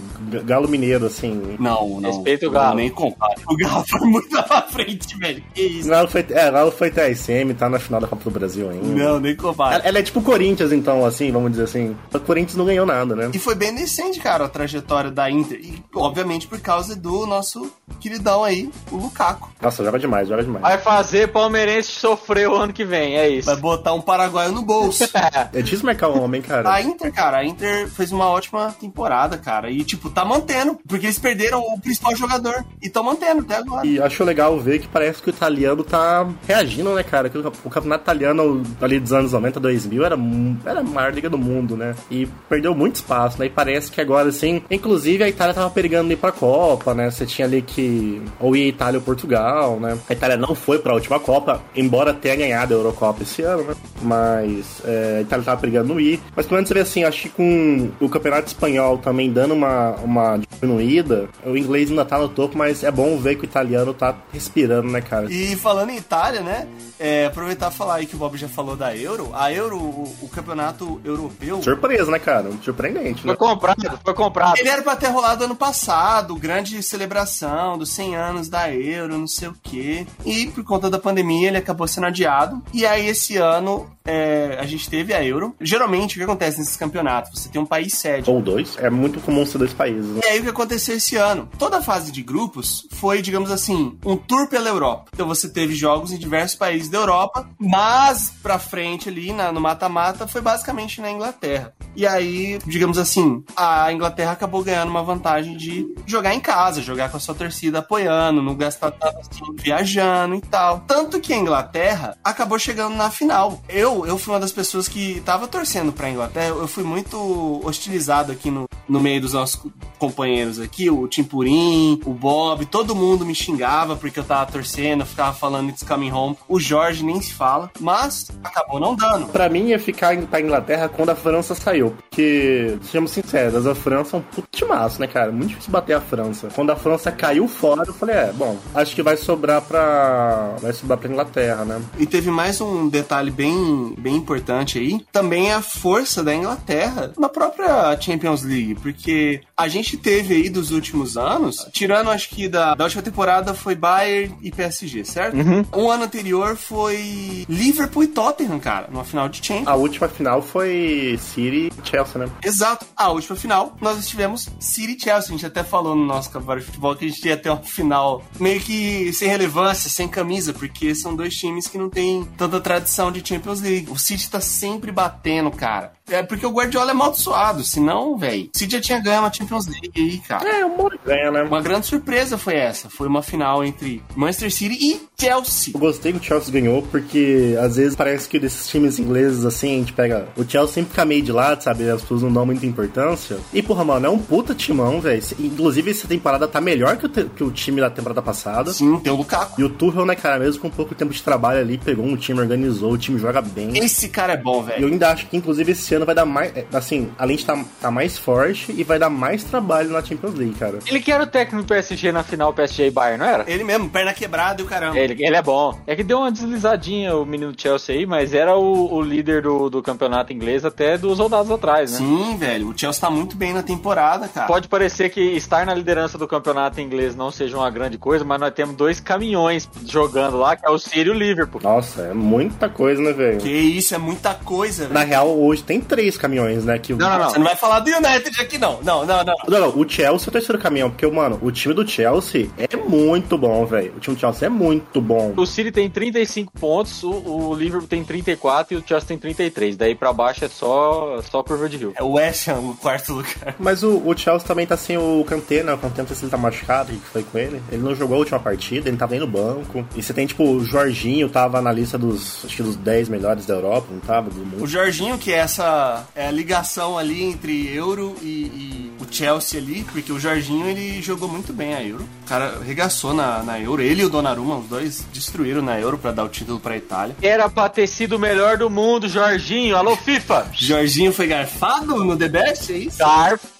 [0.44, 1.56] galo mineiro assim.
[1.58, 2.10] Não, não.
[2.10, 2.76] Respeita o Galo.
[2.76, 3.40] Nem compare.
[3.48, 5.42] O Galo foi muito lá pra frente, velho.
[5.54, 5.92] Que isso?
[5.92, 8.86] Ela foi, é, ela foi TSM, tá na final da Copa do Brasil ainda.
[8.86, 9.76] Não, nem compare.
[9.76, 11.96] Ela, ela é tipo Corinthians, então, assim, vamos dizer assim.
[12.12, 13.30] O Corinthians não ganhou nada, né?
[13.32, 15.58] E foi bem decente, cara, a trajetória da Inter.
[15.60, 19.50] E, obviamente, por causa do nosso queridão aí, o Lukaku.
[19.60, 20.62] Nossa, joga demais, joga demais.
[20.62, 23.46] Vai fazer palmeirense sofrer o ano que vem, é isso.
[23.46, 25.08] Vai botar um paraguaio no bolso.
[25.52, 26.70] É difícil marcar um homem, cara.
[26.72, 29.70] A Inter, cara, a Inter fez uma ótima temporada, cara.
[29.70, 30.78] E, tipo, tá mantendo.
[30.86, 32.64] Porque eles perderam o principal jogador.
[32.80, 33.86] E tão mantendo até agora.
[33.86, 37.28] E acho legal ver que parece que o italiano tá reagindo, né, cara?
[37.28, 40.16] Que o o campeonato italiano ali dos anos 90, 2000 era,
[40.64, 41.94] era a maior liga do mundo, né?
[42.10, 43.46] E perdeu muito espaço, né?
[43.46, 47.10] E parece que agora, assim, inclusive a Itália tava perigando ir pra Copa, né?
[47.10, 49.98] Você tinha ali que ou ia Itália ou Portugal, né?
[50.08, 53.74] A Itália não foi pra última Copa, embora tenha ganhado a Eurocopa esse ano, né?
[54.00, 56.20] Mas é, a Itália tava perigando não ir.
[56.36, 59.96] Mas pelo menos você vê assim, acho que com o campeonato espanhol também dando uma,
[59.96, 63.92] uma diminuída, o inglês ainda tá no topo, mas é bom ver que o italiano
[63.92, 65.26] tá respirando, né, cara?
[65.28, 66.68] E falando em Itália, né?
[66.98, 69.30] é, aproveitar e falar aí que o Bob já falou da Euro.
[69.32, 71.62] A Euro, o, o campeonato europeu.
[71.62, 72.50] Surpresa, né, cara?
[72.62, 73.36] Surpreendente, Foi né?
[73.36, 74.58] comprado, foi comprado.
[74.58, 79.26] Ele era pra ter rolado ano passado, grande celebração dos 100 anos da Euro, não
[79.26, 80.06] sei o quê.
[80.24, 82.62] E por conta da pandemia ele acabou sendo adiado.
[82.72, 85.54] E aí esse ano é, a gente teve a Euro.
[85.60, 87.40] Geralmente o que acontece nesses campeonatos?
[87.42, 88.30] Você tem um país sede.
[88.30, 88.76] Ou dois.
[88.78, 90.06] É muito comum ser dois países.
[90.06, 90.20] né?
[90.24, 91.48] E aí o que aconteceu esse ano?
[91.58, 95.10] Toda a fase de grupos foi, digamos assim, um tour pela Europa.
[95.14, 99.60] Então você teve jogos em diversos países da Europa, mas pra frente ali, na- no
[99.60, 101.72] mata-mata, foi basicamente na Inglaterra.
[101.94, 107.10] E aí, digamos assim, a Inglaterra acabou ganhando uma vantagem de jogar em casa, jogar
[107.10, 110.80] com a sua torcida apoiando, não gastar tanto assim viajando e tal.
[110.86, 113.60] Tanto que a Inglaterra acabou chegando na final.
[113.68, 118.32] Eu, eu fui uma das pessoas que tava torcendo pra Inglaterra, eu fui muito hostilizado
[118.32, 119.60] aqui no, no meio dos nossos
[119.98, 125.06] companheiros aqui, o Timpurim, o Bob, todo mundo me xingava porque eu tava torcendo, eu
[125.06, 126.36] ficava falando It's Coming Home.
[126.48, 129.26] O Jorge nem se fala, mas acabou não dando.
[129.26, 131.96] Pra mim ia ficar pra Inglaterra quando a França saiu.
[132.08, 135.32] Porque, sejamos sinceros, a França é um puto timaço, né, cara?
[135.32, 136.48] Muito difícil bater a França.
[136.54, 140.56] Quando a França caiu fora, eu falei, é, bom, acho que vai sobrar pra.
[140.60, 141.82] Vai sobrar pra Inglaterra, né?
[141.98, 145.04] E teve mais um detalhe bem, bem importante aí.
[145.12, 148.76] Também a força da Inglaterra na própria Champions League.
[148.76, 153.54] Porque a gente teve aí dos últimos anos, tirando acho que da, da última temporada
[153.54, 155.36] foi Bayern e PSG, certo?
[155.76, 159.68] Um ano anterior foi Liverpool e Tottenham, cara, numa final de Champions.
[159.68, 162.30] A última final foi City e Chelsea, né?
[162.42, 162.86] Exato.
[162.96, 165.28] A última final, nós estivemos City e Chelsea.
[165.28, 167.62] A gente até falou no nosso Cavalo de Futebol que a gente ia ter uma
[167.62, 172.60] final meio que sem relevância, sem camisa, porque são dois times que não têm tanta
[172.60, 173.90] tradição de Champions League.
[173.90, 175.92] O City tá sempre batendo, cara.
[176.10, 178.48] É porque o Guardiola é maldiçoado, senão, velho.
[178.54, 180.48] O City já tinha ganho uma Champions League aí, cara.
[180.48, 181.42] É, uma hora ganha, né?
[181.42, 182.88] Uma grande surpresa foi essa.
[182.88, 185.72] Foi uma final entre Manchester City e Chelsea.
[185.74, 189.74] Eu gostei que o Chelsea ganhou, porque às vezes parece que desses times ingleses, assim,
[189.74, 190.28] a gente pega.
[190.36, 191.88] O Chelsea sempre fica meio de lado, sabe?
[191.88, 193.36] As pessoas não dão muita importância.
[193.52, 195.22] E, porra, mano, é um puta timão, velho.
[195.38, 198.72] Inclusive, essa temporada tá melhor que o, te- que o time da temporada passada.
[198.72, 199.60] Sim, tem o Lukaku.
[199.60, 202.40] E o Tuchel, né, cara, mesmo com pouco tempo de trabalho ali, pegou um time,
[202.40, 203.76] organizou, o time joga bem.
[203.78, 204.82] Esse cara é bom, E velho.
[204.84, 206.56] eu ainda acho que, inclusive, esse ano vai dar mais.
[206.56, 210.34] é, Assim, além de estar tá, mais forte e vai dar mais trabalho na Champions
[210.34, 210.78] League, cara.
[210.86, 213.44] Ele que era o técnico do PSG na final PSG e Bayern, não era?
[213.46, 214.98] Ele mesmo, perna quebrada e o caramba.
[214.98, 215.78] Ele, ele é bom.
[215.86, 219.68] É que deu uma deslizadinha o menino Chelsea aí, mas era o, o líder do,
[219.70, 221.98] do campeonato inglês até dos rodados atrás, né?
[221.98, 222.68] Sim, velho.
[222.68, 224.46] O Chelsea tá muito bem na temporada, cara.
[224.46, 228.40] Pode parecer que estar na liderança do campeonato inglês não seja uma grande coisa, mas
[228.40, 231.60] nós temos dois caminhões jogando lá, que é o City e o Liverpool.
[231.62, 233.38] Nossa, é muita coisa, né, velho?
[233.38, 235.08] Que isso, é muita coisa, Na velho.
[235.08, 236.78] real, hoje tem três caminhões, né?
[236.78, 237.30] Que o- Não, não, não.
[237.30, 238.80] Você não vai falar do United aqui, não.
[238.82, 239.34] Não, não, não.
[239.48, 242.76] Não, não, o Chelsea é o terceiro caminhão, porque, mano, o time do Chelsea é
[242.76, 243.94] muito bom, velho.
[243.96, 245.32] O time do Chelsea é muito bom.
[245.36, 249.76] O City tem 35 pontos, o, o Liverpool tem 34 e o Chelsea tem 33.
[249.76, 251.92] Daí pra baixo é só, só curva de rio.
[251.96, 253.54] É o West Ham, o quarto lugar.
[253.58, 255.72] Mas o, o Chelsea também tá sem o Kanté, né?
[255.72, 257.60] O Kanté não sei se ele tá machucado, o que foi com ele.
[257.70, 259.84] Ele não jogou a última partida, ele tava nem no banco.
[259.96, 263.46] E você tem, tipo, o Jorginho tava na lista dos, acho que dos 10 melhores
[263.46, 264.30] da Europa, não tava?
[264.30, 264.62] Do mundo.
[264.62, 265.77] O Jorginho, que é essa
[266.14, 271.00] é a ligação ali entre Euro e, e o Chelsea ali, porque o Jorginho ele
[271.02, 272.08] jogou muito bem a Euro.
[272.24, 273.82] O cara regaçou na, na Euro.
[273.82, 277.16] Ele e o Donnarumma, os dois destruíram na Euro pra dar o título pra Itália.
[277.22, 279.76] Era pra ter sido o melhor do mundo, Jorginho.
[279.76, 280.50] Alô, FIFA!
[280.52, 282.98] Jorginho foi garfado no The Best, é isso?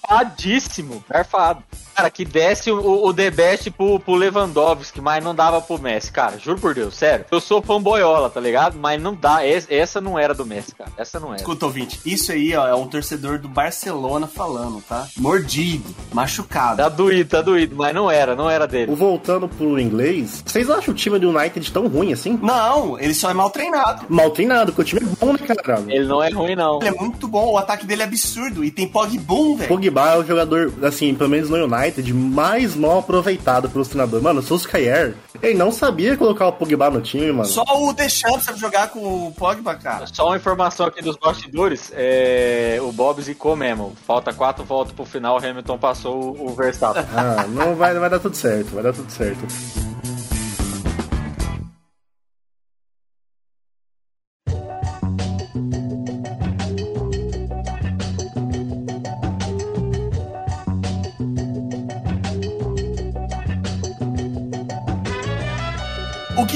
[0.09, 1.03] Garfadíssimo.
[1.07, 1.63] Garfado.
[1.95, 6.09] Cara, que desse o, o The Best pro, pro Lewandowski, mas não dava pro Messi,
[6.09, 6.39] cara.
[6.39, 7.25] Juro por Deus, sério.
[7.29, 8.77] Eu sou fanboyola, tá ligado?
[8.79, 9.39] Mas não dá.
[9.45, 10.89] Essa não era do Messi, cara.
[10.97, 11.37] Essa não era.
[11.37, 15.09] Escuta, ouvinte, isso aí, ó, é um torcedor do Barcelona falando, tá?
[15.17, 16.77] Mordido, machucado.
[16.77, 18.95] Tá doído, tá doído, mas não era, não era dele.
[18.95, 22.39] Voltando pro inglês, vocês acham o time do United tão ruim assim?
[22.41, 24.05] Não, ele só é mal treinado.
[24.07, 25.83] Mal treinado, porque o time é bom, né, cara?
[25.85, 26.79] Ele não é ruim, não.
[26.79, 29.67] Ele é muito bom, o ataque dele é absurdo e tem Pogba, velho.
[29.67, 34.23] Pogba é o jogador, assim, pelo menos no United, mais mal aproveitado pelos treinadores.
[34.23, 37.45] Mano, o Solskjaer, ele não sabia colocar o Pogba no time, mano.
[37.45, 40.05] Só o Deschamps sabe jogar com o Pogba, cara.
[40.07, 42.79] Só uma informação aqui dos bastidores, é...
[42.81, 43.93] o Bob zicou mesmo.
[44.05, 47.03] Falta quatro voltas pro final, o Hamilton passou o Verstappen.
[47.15, 49.45] Ah, não vai, vai dar tudo certo, vai dar tudo certo.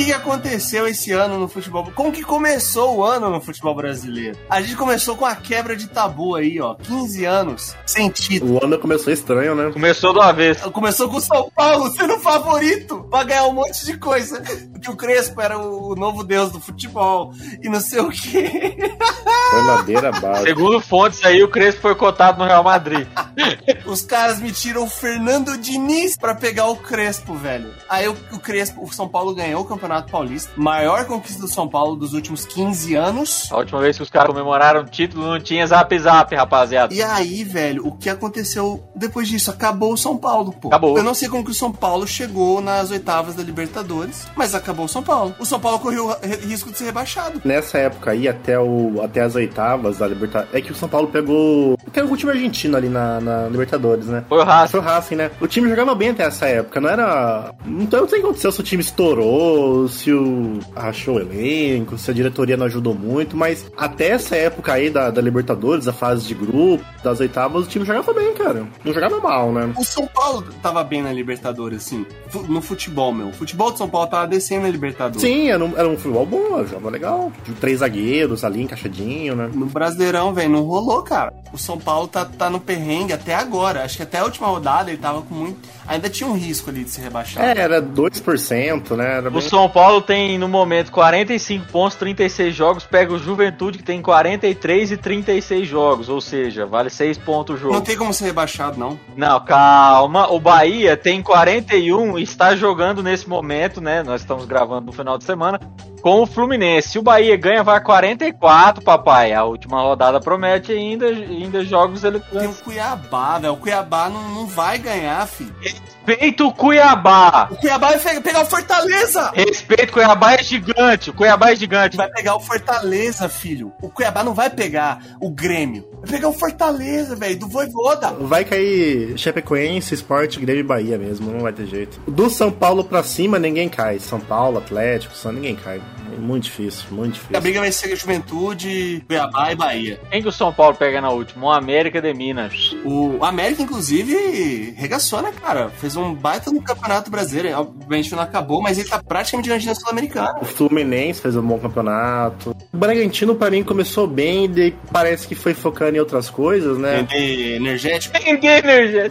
[0.04, 1.89] Que, que aconteceu esse ano no futebol?
[1.96, 4.38] Como que começou o ano no futebol brasileiro?
[4.50, 6.76] A gente começou com a quebra de tabu aí, ó.
[6.76, 8.56] 15 anos sem título.
[8.56, 9.72] O ano começou estranho, né?
[9.72, 10.70] Começou do avesso.
[10.72, 14.42] Começou com o São Paulo sendo favorito pra ganhar um monte de coisa.
[14.82, 18.78] Que o Crespo era o novo deus do futebol e não sei o quê.
[19.54, 20.44] Foi madeira base.
[20.44, 23.08] Segundo fontes aí, o Crespo foi cotado no Real Madrid.
[23.86, 27.70] Os caras me tiram o Fernando Diniz pra pegar o Crespo, velho.
[27.89, 30.52] Aí o, o Crespo, o São Paulo ganhou o Campeonato Paulista.
[30.56, 33.48] Maior conquista do São Paulo dos últimos 15 anos.
[33.52, 36.94] A última vez que os caras comemoraram o título não tinha zap zap, rapaziada.
[36.94, 39.52] E aí, velho, o que aconteceu depois disso?
[39.52, 40.68] Acabou o São Paulo, pô.
[40.70, 40.98] Acabou.
[40.98, 44.86] Eu não sei como que o São Paulo chegou nas oitavas da Libertadores, mas acabou
[44.86, 45.36] o São Paulo.
[45.39, 47.42] O São Paulo correu ri- risco de ser rebaixado.
[47.44, 50.54] Nessa época aí, até, o, até as oitavas da Libertadores.
[50.54, 51.78] É que o São Paulo pegou.
[51.92, 54.24] Pegou o time argentino ali na, na Libertadores, né?
[54.28, 54.72] Foi o Racing.
[54.72, 55.32] Foi o Racing, né?
[55.40, 57.54] O time jogava bem até essa época, não era.
[57.66, 60.60] Então eu não sei o que aconteceu, se o time estourou, se o.
[60.76, 65.10] achou o elenco, se a diretoria não ajudou muito, mas até essa época aí da,
[65.10, 68.66] da Libertadores, a fase de grupo, das oitavas, o time jogava bem, cara.
[68.84, 69.74] Não jogava mal, né?
[69.78, 72.06] O São Paulo tava bem na Libertadores, assim.
[72.48, 73.28] No futebol, meu.
[73.28, 75.22] O futebol do São Paulo tava descendo na Libertadores.
[75.22, 77.32] Sim, era um, era um futebol bom, jogava legal.
[77.46, 79.50] De três zagueiros ali, encaixadinho, né?
[79.54, 81.34] No Brasileirão, velho, não rolou, cara.
[81.52, 83.84] O São Paulo tá, tá no perrengue até agora.
[83.84, 85.58] Acho que até a última rodada ele tava com muito.
[85.88, 87.43] Ainda tinha um risco ali de se rebaixar.
[87.43, 89.17] É, era 2%, né?
[89.17, 89.41] Era O bem...
[89.41, 94.91] São Paulo tem no momento 45 pontos, 36 jogos, pega o Juventude que tem 43
[94.91, 97.74] e 36 jogos, ou seja, vale 6 pontos o jogo.
[97.74, 98.98] Não tem como ser rebaixado, não.
[99.15, 100.32] Não, calma.
[100.32, 104.04] O Bahia tem 41 e está jogando nesse momento, né?
[104.04, 105.60] Nós estamos gravando no final de semana
[106.04, 106.89] com o Fluminense.
[106.89, 109.23] Se o Bahia ganha, vai a 44, papai.
[109.32, 113.54] A última rodada promete ainda, ainda jogos ele Tem o Cuiabá, velho.
[113.54, 115.54] O Cuiabá não, não vai ganhar, filho.
[115.62, 117.48] Respeita o Cuiabá.
[117.52, 119.32] O Cuiabá vai pe- pegar o Fortaleza!
[119.34, 121.10] Respeita o Cuiabá é gigante.
[121.12, 121.96] O Cuiabá é gigante.
[121.96, 123.72] Vai pegar o Fortaleza, filho.
[123.82, 125.88] O Cuiabá não vai pegar o Grêmio.
[126.02, 128.12] Vai pegar o Fortaleza, velho, do Voivoda.
[128.20, 132.00] Vai cair Chapecoense, Sport, Grêmio e Bahia mesmo, não vai ter jeito.
[132.08, 134.00] Do São Paulo pra cima, ninguém cai.
[134.00, 135.82] São Paulo, Atlético, São ninguém cai.
[136.15, 137.41] É muito difícil, muito A difícil.
[137.41, 139.99] briga vai ser Juventude, Cuiabá e Bahia.
[140.10, 141.47] Quem que o São Paulo pega na última?
[141.47, 142.76] O América de Minas.
[142.86, 145.69] O América, inclusive, regaçou, né, cara?
[145.69, 147.60] Fez um baita no Campeonato Brasileiro.
[147.60, 150.36] Obviamente não acabou, mas ele tá praticamente garantindo a Sul-Americana.
[150.41, 152.56] O Fluminense fez um bom campeonato.
[152.71, 157.06] O Bragantino, pra mim, começou bem, e parece que foi focando em outras coisas, né?
[157.10, 158.15] Vender energético.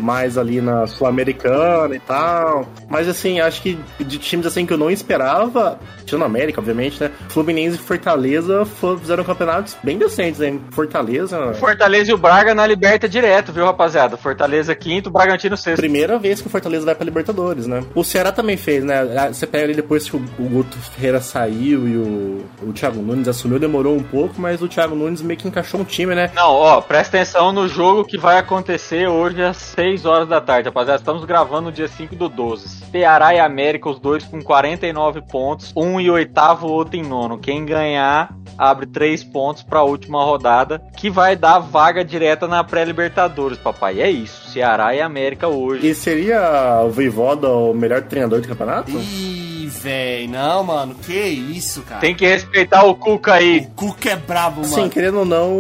[0.01, 2.67] Mais ali na Sul-Americana e tal.
[2.89, 6.92] Mas assim, acho que de times assim que eu não esperava, tirando a América, obviamente,
[7.01, 7.11] né?
[7.29, 10.61] Fluminense e Fortaleza fo- fizeram campeonatos bem decentes, hein?
[10.71, 11.55] Fortaleza.
[11.55, 14.17] Fortaleza e o Braga na liberta direto, viu, rapaziada?
[14.17, 15.79] Fortaleza quinto, Bragantino sexto.
[15.79, 17.83] Primeira vez que o Fortaleza vai pra Libertadores, né?
[17.95, 19.01] O Ceará também fez, né?
[19.19, 23.29] Ah, Você pega ali depois que o, Guto Ferreira saiu e o, o Thiago Nunes
[23.29, 26.31] assumiu, demorou um pouco, mas o Thiago Nunes meio que encaixou um time, né?
[26.35, 30.69] Não, ó, presta atenção no jogo que vai acontecer hoje às 6 horas da tarde,
[30.69, 30.99] rapaziada.
[31.01, 32.83] Estamos gravando no dia 5 do 12.
[32.91, 37.39] Ceará e América, os dois com 49 pontos, um em oitavo, outro em nono.
[37.39, 43.59] Quem ganhar abre 3 pontos pra última rodada, que vai dar vaga direta na pré-Libertadores,
[43.59, 44.01] papai.
[44.01, 45.87] É isso, Ceará e América hoje.
[45.87, 48.91] E seria o Voivoda o melhor treinador do campeonato?
[48.91, 49.42] E
[49.73, 50.31] velho.
[50.31, 50.95] Não, mano.
[50.95, 52.01] Que isso, cara.
[52.01, 53.61] Tem que respeitar o Cuca aí.
[53.61, 54.75] O Cuca é brabo, mano.
[54.75, 55.53] Sim, querendo ou não,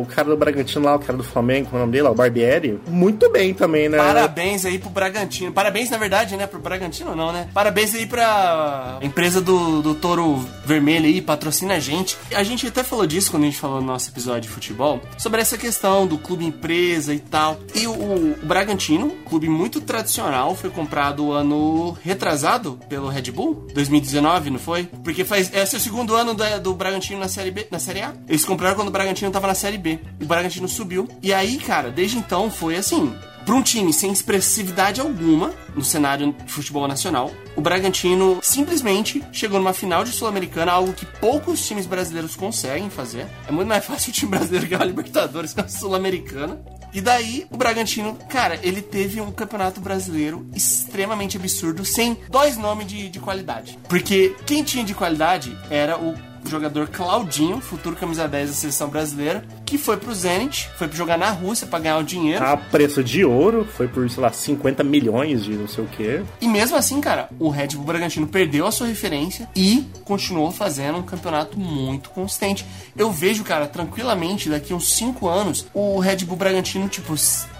[0.00, 2.10] o cara do Bragantino lá, o cara do Flamengo, qual é o nome dele, lá,
[2.10, 3.98] o Barbieri, muito bem também, né?
[3.98, 5.52] Parabéns aí pro Bragantino.
[5.52, 6.46] Parabéns, na verdade, né?
[6.46, 7.48] Pro Bragantino não, né?
[7.54, 12.16] Parabéns aí pra empresa do, do Toro Vermelho aí, patrocina a gente.
[12.34, 15.40] A gente até falou disso quando a gente falou no nosso episódio de futebol, sobre
[15.40, 17.58] essa questão do clube empresa e tal.
[17.74, 23.37] E o, o Bragantino, clube muito tradicional, foi comprado ano retrasado pelo Red Bull,
[23.74, 24.84] 2019, não foi?
[25.04, 28.00] Porque faz esse é o segundo ano da- do Bragantino na série B, na série
[28.02, 28.12] A.
[28.28, 29.98] Eles compraram quando o Bragantino tava na série B.
[30.20, 31.08] O Bragantino subiu.
[31.22, 36.34] E aí, cara, desde então foi assim, para um time sem expressividade alguma no cenário
[36.44, 41.86] de futebol nacional, o Bragantino simplesmente chegou numa final de Sul-Americana, algo que poucos times
[41.86, 43.26] brasileiros conseguem fazer.
[43.46, 46.60] É muito mais fácil o time brasileiro ganhar a Libertadores que a Sul-Americana.
[46.92, 52.86] E daí, o Bragantino, cara, ele teve um campeonato brasileiro extremamente absurdo, sem dois nomes
[52.86, 53.78] de, de qualidade.
[53.88, 56.14] Porque quem tinha de qualidade era o
[56.44, 61.30] jogador Claudinho, futuro camisa 10 da seleção brasileira, que foi pro Zenit, foi jogar na
[61.30, 62.44] Rússia pra ganhar o dinheiro.
[62.44, 66.22] A preço de ouro, foi por, sei lá, 50 milhões de não sei o quê.
[66.40, 70.98] E mesmo assim, cara, o Red Bull Bragantino perdeu a sua referência e continuou fazendo
[70.98, 72.64] um campeonato muito consistente.
[72.96, 77.14] Eu vejo, cara, tranquilamente, daqui uns 5 anos, o Red Bull Bragantino, tipo,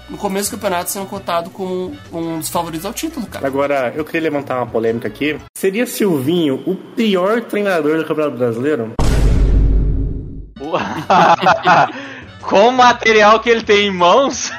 [0.08, 3.46] no começo do campeonato sendo cotado como um dos favoritos ao título, cara.
[3.46, 5.38] Agora, eu queria levantar uma polêmica aqui.
[5.56, 8.92] Seria Silvinho o pior treinador do Campeonato Brasileiro?
[12.42, 14.50] Com o material que ele tem em mãos.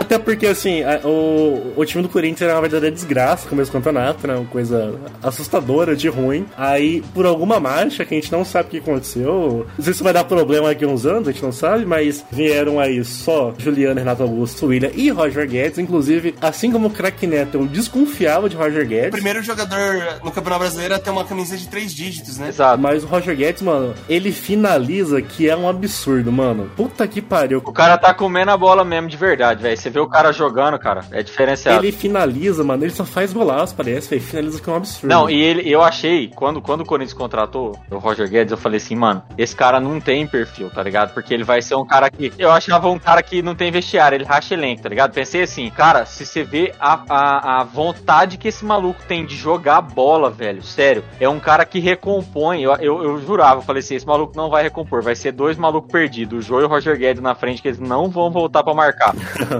[0.00, 3.70] Até porque, assim, a- o, o time do Corinthians era uma verdadeira desgraça no começo
[3.70, 4.34] do campeonato, né?
[4.34, 6.46] Uma coisa assustadora de ruim.
[6.56, 10.02] Aí, por alguma marcha que a gente não sabe o que aconteceu, não sei se
[10.02, 13.54] vai dar problema daqui a uns anos, a gente não sabe, mas vieram aí só
[13.56, 15.78] Juliano, Renato Augusto, William e Roger Guedes.
[15.78, 19.10] Inclusive, assim como o craque Neto, eu desconfiava de Roger Guedes.
[19.10, 22.48] Primeiro jogador no Campeonato Brasileiro a ter uma camisa de três dígitos, né?
[22.48, 22.80] Exato.
[22.80, 26.70] Mas o Roger Guedes, mano, ele finaliza que é um absurdo, mano.
[26.76, 27.62] Puta que pariu.
[27.64, 29.76] O cara tá comendo a bola mesmo de verdade, velho.
[29.76, 31.84] Você vê o cara jogando, cara, é diferenciado.
[31.84, 32.84] Ele finaliza, mano.
[32.84, 34.22] Ele só faz golaço, parece, velho.
[34.22, 35.08] Finaliza que é um absurdo.
[35.08, 38.78] Não, e ele, eu achei, quando, quando o Corinthians contratou o Roger Guedes, eu falei
[38.78, 41.14] assim, mano, esse cara não tem perfil, tá ligado?
[41.14, 42.32] Porque ele vai ser um cara que.
[42.38, 45.12] Eu achava um cara que não tem vestiário, ele racha elenco, tá ligado?
[45.12, 49.36] Pensei assim, cara, se você vê a, a, a vontade que esse maluco tem de
[49.36, 52.62] jogar bola, velho, sério, é um cara que recompõe.
[52.62, 55.56] Eu, eu, eu jurava, eu falei assim, esse maluco não vai recompor, vai ser dois
[55.56, 58.62] malucos perdidos, o Jô e o Roger Guedes na frente, que eles não vão voltar
[58.62, 59.14] pra marcar.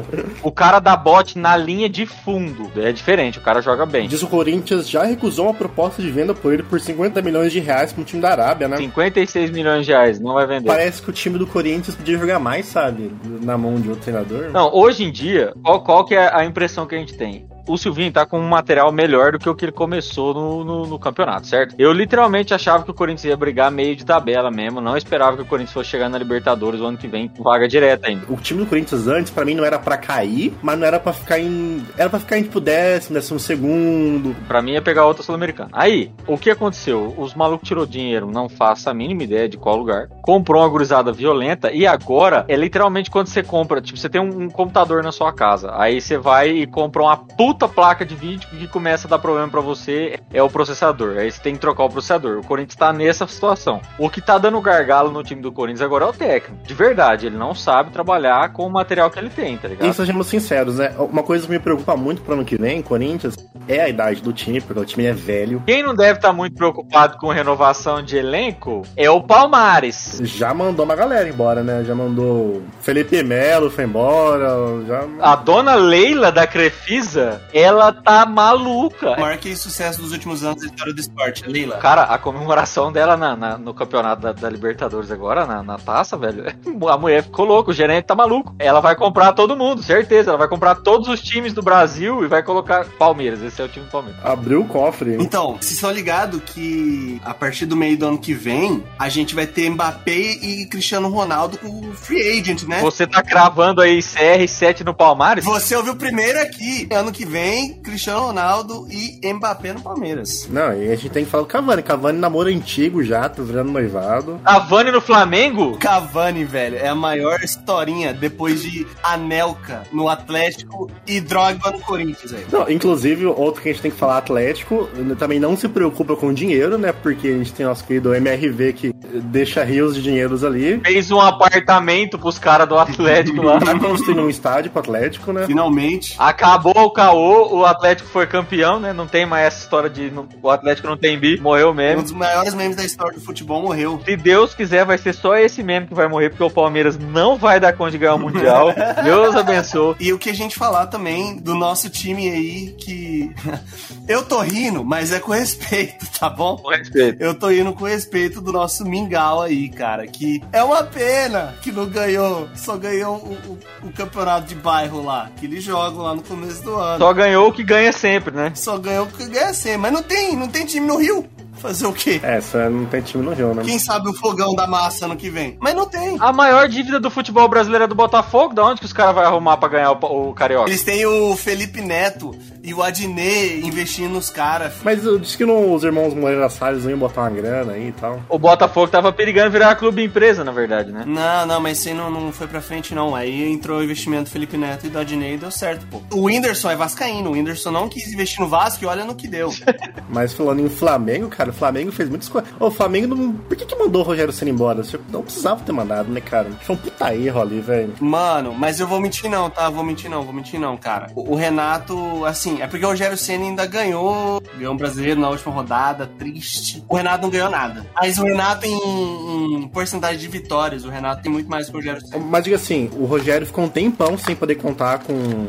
[0.43, 4.09] o cara dá bote na linha de fundo, é diferente, o cara joga bem.
[4.09, 7.61] Diz o Corinthians já recusou uma proposta de venda por ele por 50 milhões de
[7.61, 8.77] reais pro time da Arábia, né?
[8.77, 10.67] 56 milhões de reais, não vai vender.
[10.67, 13.13] Parece que o time do Corinthians podia jogar mais, sabe?
[13.43, 14.51] Na mão de outro treinador.
[14.51, 17.47] Não, hoje em dia, qual, qual que é a impressão que a gente tem?
[17.67, 20.87] O Silvinho tá com um material melhor do que o que ele começou no, no,
[20.87, 21.75] no campeonato, certo?
[21.79, 25.43] Eu literalmente achava que o Corinthians ia brigar meio de tabela mesmo, não esperava que
[25.43, 28.27] o Corinthians fosse chegar na Libertadores o ano que vem com vaga direta ainda.
[28.29, 31.13] O time do Corinthians antes, pra mim, não era pra cair, mas não era pra
[31.13, 31.87] ficar em.
[31.97, 34.35] Era pra ficar em tipo décimo, décimo segundo.
[34.49, 35.71] Pra mim ia pegar outra Sul-Americana.
[35.73, 37.15] Aí, o que aconteceu?
[37.17, 40.09] Os malucos tirou dinheiro, não faço a mínima ideia de qual lugar.
[40.23, 44.45] Comprou uma gurizada violenta e agora é literalmente quando você compra, tipo, você tem um,
[44.45, 45.73] um computador na sua casa.
[45.77, 49.49] Aí você vai e compra uma puta placa de vídeo que começa a dar problema
[49.49, 51.19] pra você é o processador.
[51.19, 52.39] Aí você tem que trocar o processador.
[52.39, 53.81] O Corinthians tá nessa situação.
[53.99, 56.65] O que tá dando gargalo no time do Corinthians agora é o técnico.
[56.67, 59.89] De verdade, ele não sabe trabalhar com o material que ele tem, tá ligado?
[59.89, 60.95] E sejamos sinceros, né?
[60.99, 63.37] Uma coisa que me preocupa muito pro ano que vem, Corinthians,
[63.69, 65.63] é a idade do time, porque o time é velho.
[65.67, 70.21] Quem não deve estar muito preocupado com renovação de elenco é o Palmares.
[70.23, 71.85] Já mandou uma galera embora, né?
[71.85, 74.49] Já mandou Felipe Melo foi embora.
[74.87, 75.05] Já...
[75.21, 79.11] A dona Leila da Crefisa, ela tá maluca.
[79.13, 81.79] O maior que sucesso dos últimos anos da história do esporte, Leila.
[81.79, 86.17] Cara, a comemoração dela na- na- no campeonato da, da Libertadores agora, na, na taça,
[86.17, 86.45] velho,
[86.91, 88.55] a mulher ficou louca, o gerente tá maluco.
[88.59, 90.31] Ela vai comprar todo mundo, certeza.
[90.31, 93.43] Ela vai comprar todos os times do Brasil e vai colocar Palmeiras.
[93.43, 94.21] Esse é o time do Palmeiras.
[94.25, 95.17] Abriu o cofre.
[95.21, 99.35] Então, vocês estão ligados que a partir do meio do ano que vem, a gente
[99.35, 102.81] vai ter Mbappé e Cristiano Ronaldo com free agent, né?
[102.81, 105.45] Você tá cravando aí CR7 no Palmares?
[105.45, 106.89] Você ouviu primeiro aqui.
[106.93, 107.42] Ano que vem,
[107.83, 110.49] Cristiano Ronaldo e Mbappé no Palmeiras.
[110.51, 111.83] Não, e a gente tem que falar do Cavani.
[111.83, 114.41] Cavani namoro antigo já, tá virando noivado.
[114.45, 115.77] A Vani no Flamengo?
[115.79, 122.33] Cavani, velho, é a maior historinha depois de Anelka no Atlético e Drogba no Corinthians,
[122.33, 122.47] velho.
[122.51, 124.89] Não, inclusive, outro que a gente tem que falar, Atlético,
[125.19, 126.93] também não se preocupa com dinheiro, né?
[126.93, 128.93] Porque a gente tem nosso querido MRV que
[129.25, 130.81] deixa rios de dinheiros ali.
[130.81, 133.61] Fez um apartamento pros caras do Atlético lá.
[133.63, 135.47] Tá construindo um estádio pro Atlético, né?
[135.47, 136.17] Finalmente.
[136.19, 138.93] Acabou o caô, o Atlético foi campeão, né?
[138.93, 142.03] Não tem mais essa história de no- o Atlético não tem bi, morreu Um mesmo.
[142.03, 144.01] dos maiores memes da história do futebol morreu.
[144.05, 147.37] Se Deus quiser, vai ser só esse mesmo que vai morrer, porque o Palmeiras não
[147.37, 148.69] vai dar conta de ganhar o Mundial.
[149.05, 149.97] Deus abençoe.
[150.01, 153.33] E o que a gente falar também do nosso time aí, que.
[154.09, 156.57] Eu tô rindo, mas é com respeito, tá bom?
[156.57, 157.23] Com respeito.
[157.23, 160.07] Eu tô indo com respeito do nosso Mingau aí, cara.
[160.09, 163.59] Que é uma pena que não ganhou, só ganhou o, o-
[163.89, 166.99] o campeonato de bairro lá, que eles jogam lá no começo do ano.
[166.99, 168.53] Só ganhou o que ganha sempre, né?
[168.79, 169.79] ganhou o que ganha sempre.
[169.79, 171.25] Mas não tem, não tem time no Rio.
[171.55, 172.21] Fazer o quê?
[172.25, 173.63] É, só não tem time no Rio, né?
[173.63, 175.57] Quem sabe o fogão da massa ano que vem?
[175.61, 176.17] Mas não tem.
[176.19, 178.53] A maior dívida do futebol brasileiro é do Botafogo.
[178.53, 180.69] Da onde que os caras vão arrumar pra ganhar o, o Carioca?
[180.69, 184.75] Eles têm o Felipe Neto e o Adnet investindo nos caras.
[184.83, 187.93] Mas eu disse que não, os irmãos Moreira Salles iam botar uma grana aí e
[187.93, 188.23] tal.
[188.29, 191.05] O Botafogo tava perigando virar clube empresa, na verdade, né?
[191.07, 193.15] Não, não, mas isso aí não, não foi pra frente, não.
[193.15, 196.03] Aí entrou o investimento do Felipe Neto e do Adnet e deu certo, pô.
[196.13, 197.31] O Whindersson é vascaíno.
[197.31, 199.51] O Whindersson não quis investir no Vasco e olha no que deu.
[200.09, 202.51] Mas falando em Flamengo, cara, o Flamengo fez muitas coisas.
[202.61, 203.33] Ô, O Flamengo não.
[203.33, 204.83] Por que, que mandou o Rogério Senna embora?
[204.83, 206.49] Você não precisava ter mandado, né, cara?
[206.63, 207.95] Foi um puta erro ali, velho.
[208.01, 209.69] Mano, mas eu vou mentir não, tá?
[209.69, 211.11] Vou mentir não, vou mentir não, cara.
[211.15, 215.29] O, o Renato, assim, é porque o Rogério Senna ainda ganhou, ganhou um brasileiro na
[215.31, 216.85] última rodada, triste.
[216.89, 217.87] O Renato não ganhou nada.
[217.95, 221.77] Mas o Renato em, em porcentagem de vitórias, o Renato tem muito mais que o
[221.77, 222.25] Rogério Senna.
[222.25, 225.47] Mas diga assim, o Rogério ficou um tempão sem poder contar com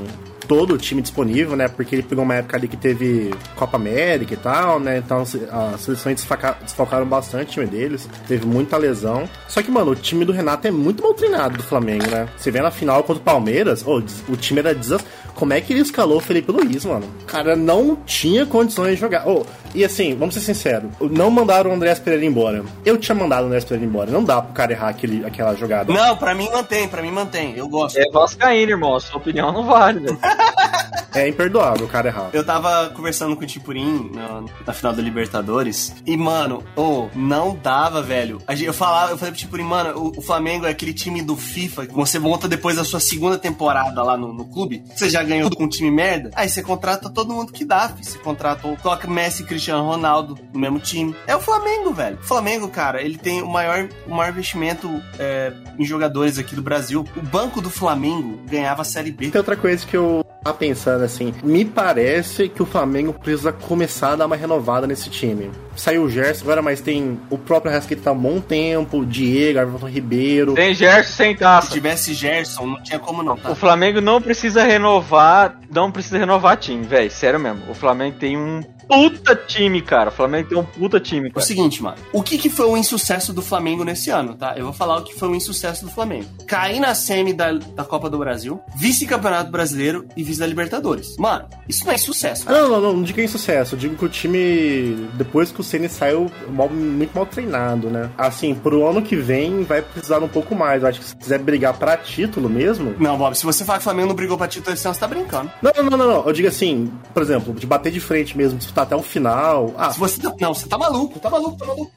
[0.48, 1.68] todo o time disponível, né?
[1.68, 4.98] Porque ele pegou uma época ali que teve Copa América e tal, né?
[4.98, 6.26] Então as seleções
[6.62, 8.08] desfocaram bastante o time deles.
[8.28, 9.28] Teve muita lesão.
[9.48, 12.28] Só que, mano, o time do Renato é muito mal treinado do Flamengo, né?
[12.38, 15.24] Você vê na final contra o Palmeiras, des- o time era desastroso.
[15.36, 17.08] Como é que ele escalou o Felipe Luiz, mano?
[17.24, 19.28] O cara não tinha condições de jogar.
[19.28, 19.44] Ô,
[19.74, 22.64] e assim, vamos ser sinceros, não mandaram o Andrés Pereira embora.
[22.86, 24.12] Eu tinha mandado o Andrés Pereira embora.
[24.12, 25.92] Não dá pro cara errar aquele, aquela jogada.
[25.92, 27.54] Não, pra mim mantém, pra mim mantém.
[27.56, 27.98] Eu gosto.
[27.98, 28.96] É Vascaíno, irmão.
[28.96, 30.20] A sua opinião não vale, velho.
[31.16, 32.30] É imperdoável o cara errar.
[32.34, 37.56] Eu tava conversando com o Tipurim na, na final da Libertadores e, mano, ô, não
[37.56, 38.42] dava, velho.
[38.48, 41.86] Eu falava, eu falei pro Tipurim, mano, o, o Flamengo é aquele time do FIFA
[41.86, 44.84] que você monta depois da sua segunda temporada lá no, no clube.
[44.96, 48.04] Você já ganhou com um time merda, aí você contrata todo mundo que dá, filho.
[48.04, 51.16] Você contrata, coloca Messi e Cristiano Ronaldo no mesmo time.
[51.28, 52.18] É o Flamengo, velho.
[52.18, 54.90] O Flamengo, cara, ele tem o maior, o maior investimento
[55.20, 57.06] é, em jogadores aqui do Brasil.
[57.16, 59.30] O banco do Flamengo ganhava a Série B.
[59.30, 64.12] Tem outra coisa que eu tava pensando assim, me parece que o Flamengo precisa começar
[64.12, 65.50] a dar uma renovada nesse time.
[65.76, 69.06] Saiu o Gerson agora, mas tem o próprio Rascaeta tá há um bom tempo, o
[69.06, 70.54] Diego, Everton Ribeiro.
[70.54, 71.72] Tem Gerson sem Se taça.
[71.72, 73.50] tivesse Gerson, não tinha como não, tá?
[73.52, 77.10] O Flamengo não precisa renovar, não precisa renovar time, velho.
[77.10, 77.62] Sério mesmo.
[77.72, 80.10] O Flamengo tem um puta time, cara.
[80.10, 81.46] O Flamengo tem um puta time, O cara.
[81.46, 81.98] seguinte, mano.
[82.12, 84.54] O que, que foi o insucesso do Flamengo nesse ano, tá?
[84.56, 86.28] Eu vou falar o que foi o insucesso do Flamengo.
[86.46, 91.16] Cair na semi da, da Copa do Brasil, vice-campeonato brasileiro e vice da Libertadores.
[91.18, 92.44] Mano, isso não é sucesso.
[92.48, 93.76] Ah, não, não, não, não digo que é insucesso.
[93.76, 98.10] Eu digo que o time, depois que o Ceni saiu, mal- muito mal treinado, né?
[98.18, 100.82] Assim, pro ano que vem vai precisar um pouco mais.
[100.84, 102.96] Eu acho que se quiser brigar pra título mesmo.
[103.00, 105.00] Não, Bob, se você falar que o Flamengo não brigou pra título esse ano, você
[105.00, 105.52] tá brincando.
[105.62, 106.26] Não, não, não, não, não.
[106.28, 109.74] Eu digo assim, por exemplo, de bater de frente mesmo, disputar até o final.
[109.78, 110.34] Ah, Se você tá...
[110.40, 111.92] Não, você tá maluco, tá maluco, tá maluco.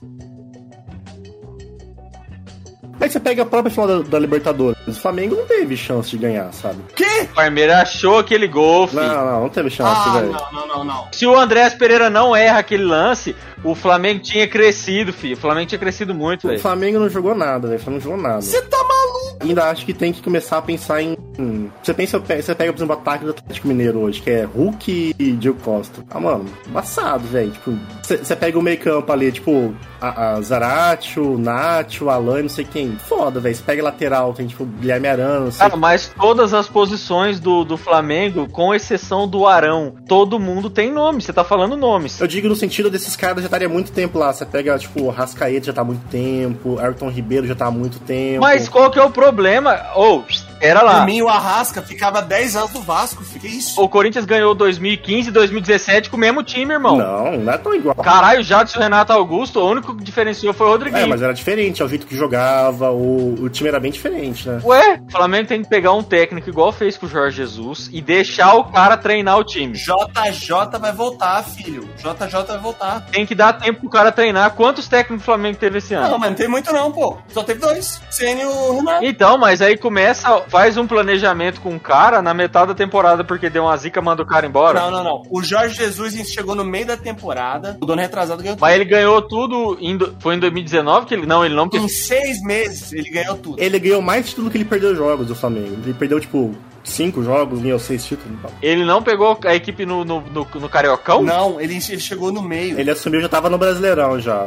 [3.06, 4.78] Aí você pega a própria final da, da Libertadores.
[4.86, 6.78] O Flamengo não teve chance de ganhar, sabe?
[6.94, 7.22] Que?
[7.22, 9.02] O Palmeiras achou aquele gol, filho.
[9.02, 10.32] Não, não, não teve chance, Ah, velho.
[10.32, 11.08] não, não, não, não.
[11.12, 13.34] Se o Andrés Pereira não erra aquele lance,
[13.64, 15.34] o Flamengo tinha crescido, filho.
[15.34, 16.60] O Flamengo tinha crescido muito, O velho.
[16.60, 17.80] Flamengo não jogou nada, velho.
[17.80, 18.42] O Flamengo não jogou nada.
[18.42, 19.36] Você tá maluco.
[19.40, 21.16] Ainda acho que tem que começar a pensar em.
[21.38, 24.44] Hum, Você pensa, você pega, por exemplo, o ataque do Atlético Mineiro hoje, que é
[24.44, 26.02] Hulk e Diego Costa.
[26.10, 27.50] Ah, mano, embaçado, velho.
[27.50, 32.42] Tipo, você pega o meio campo ali, tipo, a, a Zarate, o Nath, o Alan,
[32.42, 32.96] não sei quem.
[32.96, 33.54] Foda, velho.
[33.54, 38.48] Você pega lateral, tem tipo Guilherme Arana, Cara, mas todas as posições do, do Flamengo,
[38.48, 41.22] com exceção do Arão, todo mundo tem nome.
[41.22, 42.20] Você tá falando nomes.
[42.20, 44.32] Eu digo no sentido desses caras já estarem há muito tempo lá.
[44.32, 47.70] Você pega, tipo, o Rascaeta já tá há muito tempo, Ayrton Ribeiro já tá há
[47.70, 48.40] muito tempo.
[48.40, 49.80] Mas qual que é o problema?
[49.94, 50.24] Ou,
[50.60, 51.00] era lá.
[51.00, 53.24] Por mim, o Arrasca ficava 10 anos no Vasco.
[53.24, 53.80] Fica isso.
[53.80, 56.96] O Corinthians ganhou 2015 e 2017 com o mesmo time, irmão.
[56.96, 57.94] Não, não é tão igual.
[57.96, 61.02] Caralho, o Jadson Renato Augusto, o único que diferenciou foi o Rodriguinho.
[61.02, 64.48] É, mas era diferente, é o jeito que jogava, o, o time era bem diferente,
[64.48, 64.60] né?
[64.64, 68.00] Ué, o Flamengo tem que pegar um técnico igual fez com o Jorge Jesus e
[68.00, 69.74] deixar o cara treinar o time.
[69.74, 71.88] JJ vai voltar, filho.
[71.96, 73.00] JJ vai voltar.
[73.10, 74.52] Tem que dar tempo pro cara treinar.
[74.52, 76.18] Quantos técnicos o Flamengo teve esse Não, ano?
[76.18, 77.18] mas não tem muito não, pô.
[77.28, 78.00] Só teve dois.
[78.10, 79.04] Ceni e o Renato.
[79.04, 81.15] Então, mas aí começa faz um planejamento
[81.60, 84.80] com o cara na metade da temporada porque deu uma zica, manda o cara embora.
[84.80, 85.22] Não, não, não.
[85.30, 89.22] O Jorge Jesus chegou no meio da temporada, o dono retrasado ganhou Mas ele ganhou
[89.22, 89.76] tudo.
[89.80, 91.26] Em, foi em 2019 que ele.
[91.26, 91.68] Não, ele não.
[91.68, 91.84] tudo.
[91.84, 93.60] Em seis meses, ele ganhou tudo.
[93.60, 95.76] Ele ganhou mais título que ele perdeu jogos do Flamengo.
[95.82, 96.54] Ele perdeu, tipo,
[96.84, 98.38] cinco jogos, ganhou seis títulos.
[98.62, 101.22] ele não pegou a equipe no, no, no, no Cariocão?
[101.22, 102.78] Não, ele, ele chegou no meio.
[102.78, 104.46] Ele assumiu já tava no Brasileirão já.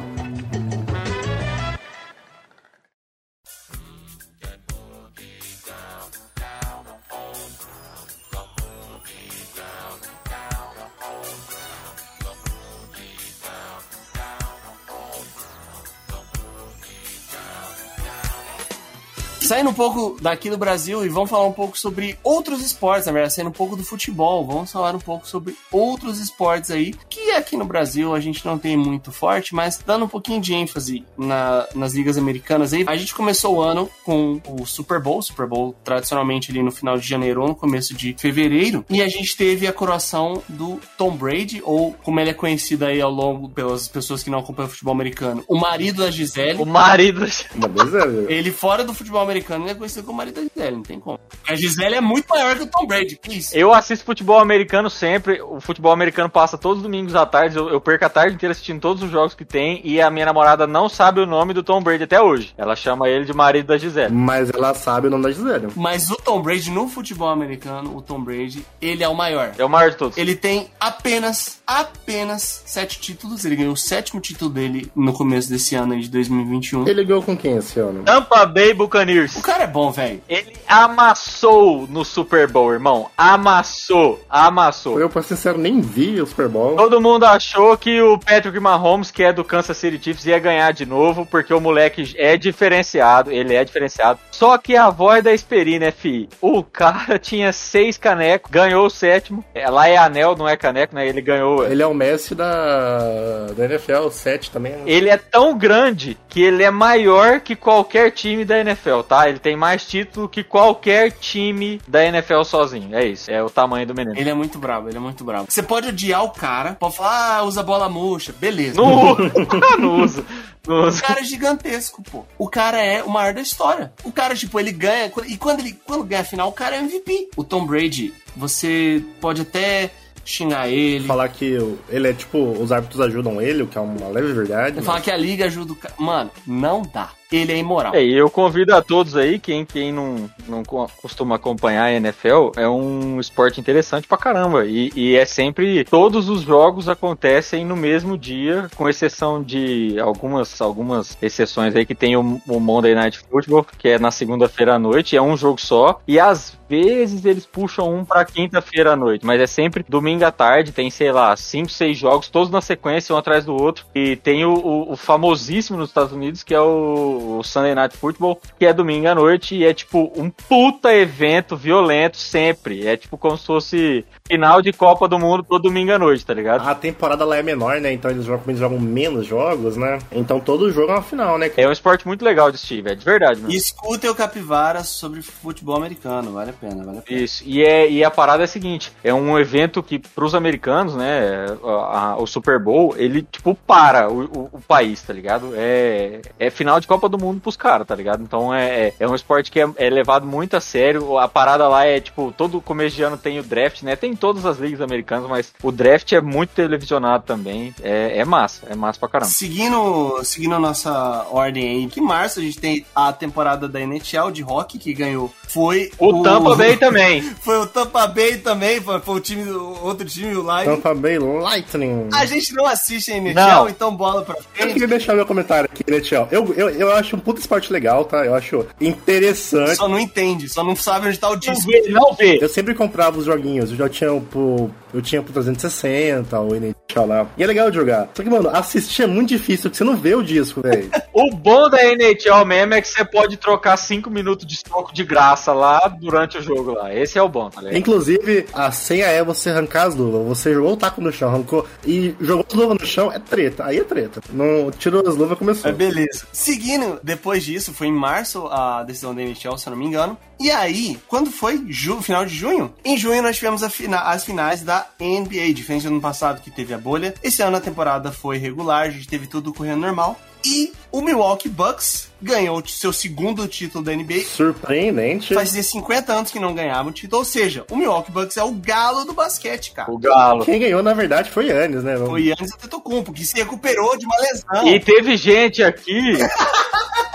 [19.49, 23.11] Saindo um pouco daqui do Brasil e vamos falar um pouco sobre outros esportes, na
[23.11, 27.31] verdade, saindo um pouco do futebol, vamos falar um pouco sobre outros esportes aí, que
[27.31, 31.03] aqui no Brasil a gente não tem muito forte, mas dando um pouquinho de ênfase
[31.17, 35.47] na- nas ligas americanas aí, a gente começou o ano com o Super Bowl, Super
[35.47, 39.35] Bowl tradicionalmente ali no final de janeiro ou no começo de fevereiro, e a gente
[39.35, 43.87] teve a coroação do Tom Brady, ou como ele é conhecido aí ao longo pelas
[43.87, 46.61] pessoas que não acompanham o futebol americano, o marido da Gisele.
[46.61, 47.21] O marido.
[47.21, 47.47] Vez
[47.95, 48.31] é.
[48.31, 51.19] Ele fora do futebol americano ele é conhecido como marido da Gisele, não tem como.
[51.47, 53.55] A Gisele é muito maior que o Tom Brady, que isso?
[53.55, 55.41] Eu assisto futebol americano sempre.
[55.41, 57.57] O futebol americano passa todos os domingos à tarde.
[57.57, 59.81] Eu, eu perco a tarde inteira assistindo todos os jogos que tem.
[59.83, 62.53] E a minha namorada não sabe o nome do Tom Brady até hoje.
[62.57, 64.13] Ela chama ele de marido da Gisele.
[64.13, 65.67] Mas ela sabe o nome da Gisele.
[65.75, 69.51] Mas o Tom Brady no futebol americano, o Tom Brady, ele é o maior.
[69.57, 70.17] É o maior de todos.
[70.17, 73.45] Ele tem apenas, apenas sete títulos.
[73.45, 76.87] Ele ganhou o sétimo título dele no começo desse ano aí de 2021.
[76.87, 78.03] Ele ganhou com quem esse ano?
[78.03, 79.28] Tampa Bay Buccaneers.
[79.35, 80.21] O cara é bom, velho.
[80.27, 83.09] Ele amassou no Super Bowl, irmão.
[83.17, 84.19] Amassou.
[84.29, 84.99] Amassou.
[84.99, 86.75] Eu, pra ser sincero, nem vi o Super Bowl.
[86.75, 90.71] Todo mundo achou que o Patrick Mahomes, que é do Kansas City Chiefs, ia ganhar
[90.71, 94.19] de novo, porque o moleque é diferenciado, ele é diferenciado.
[94.31, 96.29] Só que a voz da Esperi, né, fi?
[96.41, 99.43] O cara tinha seis canecos, ganhou o sétimo.
[99.53, 101.07] É, lá é anel, não é caneco, né?
[101.07, 101.65] Ele ganhou.
[101.65, 104.73] Ele é o Messi da, da NFL, 7 também.
[104.73, 104.83] né?
[104.85, 109.18] Ele é tão grande que ele é maior que qualquer time da NFL, tá?
[109.27, 112.95] Ele tem mais título que qualquer time da NFL sozinho.
[112.95, 114.17] É isso, é o tamanho do menino.
[114.17, 115.47] Ele é muito brabo, ele é muito brabo.
[115.49, 118.79] Você pode odiar o cara, pode falar, ah, usa bola murcha, beleza.
[118.79, 119.15] Não,
[119.79, 120.23] não usa.
[120.67, 121.01] Não O usa.
[121.01, 122.23] cara é gigantesco, pô.
[122.37, 123.91] O cara é o maior da história.
[124.03, 125.11] O cara, tipo, ele ganha.
[125.27, 127.29] E quando ele quando ganha a final, o cara é MVP.
[127.35, 129.89] O Tom Brady, você pode até
[130.23, 131.07] xingar ele.
[131.07, 134.31] Falar que o- ele é tipo, os árbitros ajudam ele, o que é uma leve
[134.33, 134.81] verdade.
[134.81, 135.93] Falar mas- que a liga ajuda o cara.
[135.97, 137.09] Mano, não dá.
[137.31, 137.93] Ele é imoral.
[137.93, 141.91] É, e eu convido a todos aí, quem, quem não, não co- costuma acompanhar a
[141.93, 144.65] NFL, é um esporte interessante pra caramba.
[144.65, 145.83] E, e é sempre.
[145.85, 151.93] Todos os jogos acontecem no mesmo dia, com exceção de algumas, algumas exceções aí que
[151.95, 155.61] tem o, o Monday Night Football, que é na segunda-feira à noite, é um jogo
[155.61, 156.01] só.
[156.07, 160.31] E às vezes eles puxam um pra quinta-feira à noite, mas é sempre domingo à
[160.31, 163.85] tarde, tem, sei lá, cinco, seis jogos, todos na sequência, um atrás do outro.
[163.95, 167.95] E tem o, o- o famosíssimo nos Estados Unidos, que é o, o Sunday Night
[167.97, 172.87] Football, que é domingo à noite e é tipo um puta evento violento sempre.
[172.87, 176.33] É tipo como se fosse final de Copa do Mundo pro domingo à noite, tá
[176.33, 176.67] ligado?
[176.67, 177.91] A temporada lá é menor, né?
[177.91, 179.99] Então eles jogam, eles jogam menos jogos, né?
[180.11, 181.51] Então todo jogo é uma final, né?
[181.57, 183.53] É um esporte muito legal de assistir, velho, de verdade, mano.
[183.53, 186.31] Escutem o Capivara sobre futebol americano.
[186.31, 187.21] Vale a pena, vale a pena.
[187.21, 190.95] Isso, e, é, e a parada é a seguinte: é um evento que, pros americanos,
[190.95, 191.67] né, a-
[192.11, 195.53] a- o Super Bowl, ele, tipo, para o, o- o país, tá ligado?
[195.55, 198.23] É, é final de Copa do Mundo pros caras, tá ligado?
[198.23, 201.17] Então é, é, é um esporte que é, é levado muito a sério.
[201.17, 203.95] A parada lá é, tipo, todo começo de ano tem o draft, né?
[203.95, 207.73] Tem em todas as ligas americanas, mas o draft é muito televisionado também.
[207.81, 209.31] É, é massa, é massa pra caramba.
[209.31, 214.31] Seguindo, seguindo a nossa ordem aí, que março a gente tem a temporada da NHL
[214.31, 215.31] de hockey que ganhou.
[215.49, 217.21] Foi O Tampa Bay também.
[217.41, 220.75] Foi o Tampa Bay também, foi, foi o time, o outro time, o Lightning.
[220.77, 222.07] Tampa Bay Lightning.
[222.13, 223.69] A gente não assiste a NHL, Não.
[223.69, 224.73] então bola pra Eu frente.
[224.73, 226.27] queria deixar meu comentário aqui, Tchau?
[226.31, 228.25] Eu, eu, eu acho um puto esporte legal, tá?
[228.25, 229.75] Eu acho interessante.
[229.75, 231.67] Só não entende, só não sabe onde tá o Não disco.
[231.71, 232.37] vê, não vê.
[232.41, 233.71] Eu sempre comprava os joguinhos.
[233.71, 234.69] Eu já tinha o pro.
[234.91, 237.27] Eu tinha pro 360, o NHL lá.
[237.37, 238.09] E é legal de jogar.
[238.15, 240.89] Só que, mano, assistir é muito difícil, porque você não vê o disco, velho.
[241.11, 245.03] O bom da NHL mesmo é que você pode trocar 5 minutos de troco de
[245.03, 246.93] graça lá durante o jogo lá.
[246.93, 247.77] Esse é o bom, tá ligado?
[247.77, 250.27] Inclusive, a senha é você arrancar as luvas.
[250.37, 253.65] Você jogou o taco no chão, arrancou e jogou as luvas no chão, é treta.
[253.65, 254.21] Aí é treta.
[254.31, 255.69] Não tirou as luvas, começou.
[255.69, 256.25] É beleza.
[256.31, 260.17] Seguindo, depois disso, foi em março a decisão da NHL, se eu não me engano.
[260.39, 261.63] E aí, quando foi?
[261.67, 262.73] Ju, final de junho?
[262.85, 266.49] Em junho nós tivemos a fina- as finais da NBA, diferente do ano passado que
[266.49, 267.13] teve a bolha.
[267.21, 270.17] Esse ano a temporada foi regular, a gente teve tudo correndo normal.
[270.45, 274.21] E o Milwaukee Bucks ganhou o seu segundo título da NBA.
[274.25, 275.33] Surpreendente.
[275.33, 278.51] Fazia 50 anos que não ganhava um título, ou seja, o Milwaukee Bucks é o
[278.51, 279.91] galo do basquete, cara.
[279.91, 280.45] O Galo.
[280.45, 281.97] Quem ganhou, na verdade, foi Yannis, né?
[281.97, 284.67] Foi Yannis Antetokounmpo, que se recuperou de uma lesão.
[284.67, 286.17] E teve gente aqui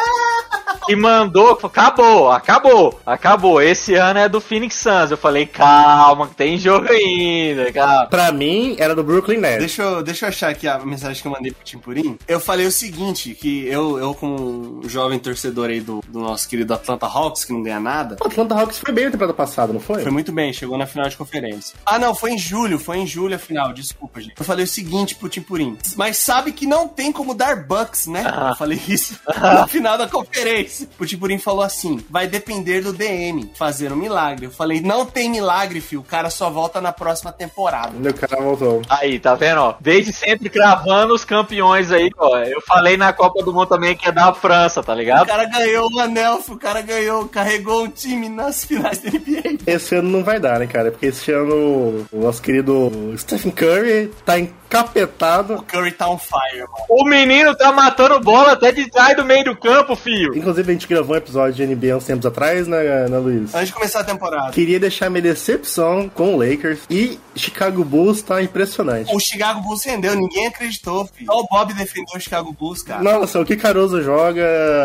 [0.87, 3.63] que mandou, acabou, acabou, acabou.
[3.63, 5.11] Esse ano é do Phoenix Suns.
[5.11, 8.07] Eu falei, calma, que tem jogo ainda, calma.
[8.07, 9.59] Pra mim, era do Brooklyn Nets.
[9.59, 12.19] Deixa eu, deixa eu achar aqui a mensagem que eu mandei pro Timpurim.
[12.27, 16.75] Eu falei o seguinte, que eu, eu como jovem torcedor aí do, do nosso querido
[16.75, 19.81] Atlanta Hawks, que não ganha nada, O Atlanta Hawks foi bem na temporada passada, não
[19.81, 20.03] foi?
[20.03, 21.77] Foi muito bem, chegou na final de conferência.
[21.85, 24.35] Ah, não, foi em julho, foi em julho a final, desculpa, gente.
[24.39, 28.25] Eu falei o seguinte pro Timpurim, mas sabe que não tem como dar Bucks, né?
[28.51, 30.74] Eu falei isso na final da conferência.
[30.99, 34.47] O Timpurim falou assim, vai depender do DM fazer um milagre.
[34.47, 37.93] Eu falei, não tem milagre, filho, o cara só volta na próxima temporada.
[37.97, 38.83] O cara voltou.
[38.89, 39.75] Aí, tá vendo, ó?
[39.81, 42.39] Desde sempre cravando os campeões aí, ó.
[42.39, 45.27] Eu falei na Copa do Mundo também que é da França, tá O ligado?
[45.27, 49.59] cara ganhou o anel, o cara ganhou, carregou um time nas finais da NBA.
[49.67, 50.91] Esse ano não vai dar, né, cara?
[50.91, 55.55] Porque esse ano o nosso querido Stephen Curry tá encapetado.
[55.55, 56.85] O Curry tá on fire, mano.
[56.89, 60.37] O menino tá matando bola até de trás do meio do campo, filho.
[60.37, 63.55] Inclusive, a gente gravou um episódio de NBA uns tempos atrás, né, né Luiz?
[63.55, 64.53] Antes de começar a temporada.
[64.53, 69.15] Queria deixar minha decepção com o Lakers e Chicago Bulls tá impressionante.
[69.15, 71.27] O Chicago Bulls rendeu, ninguém acreditou, filho.
[71.31, 73.03] Só o Bob defendeu o Chicago Bulls, cara.
[73.03, 74.45] Nossa, o que Caruso joga.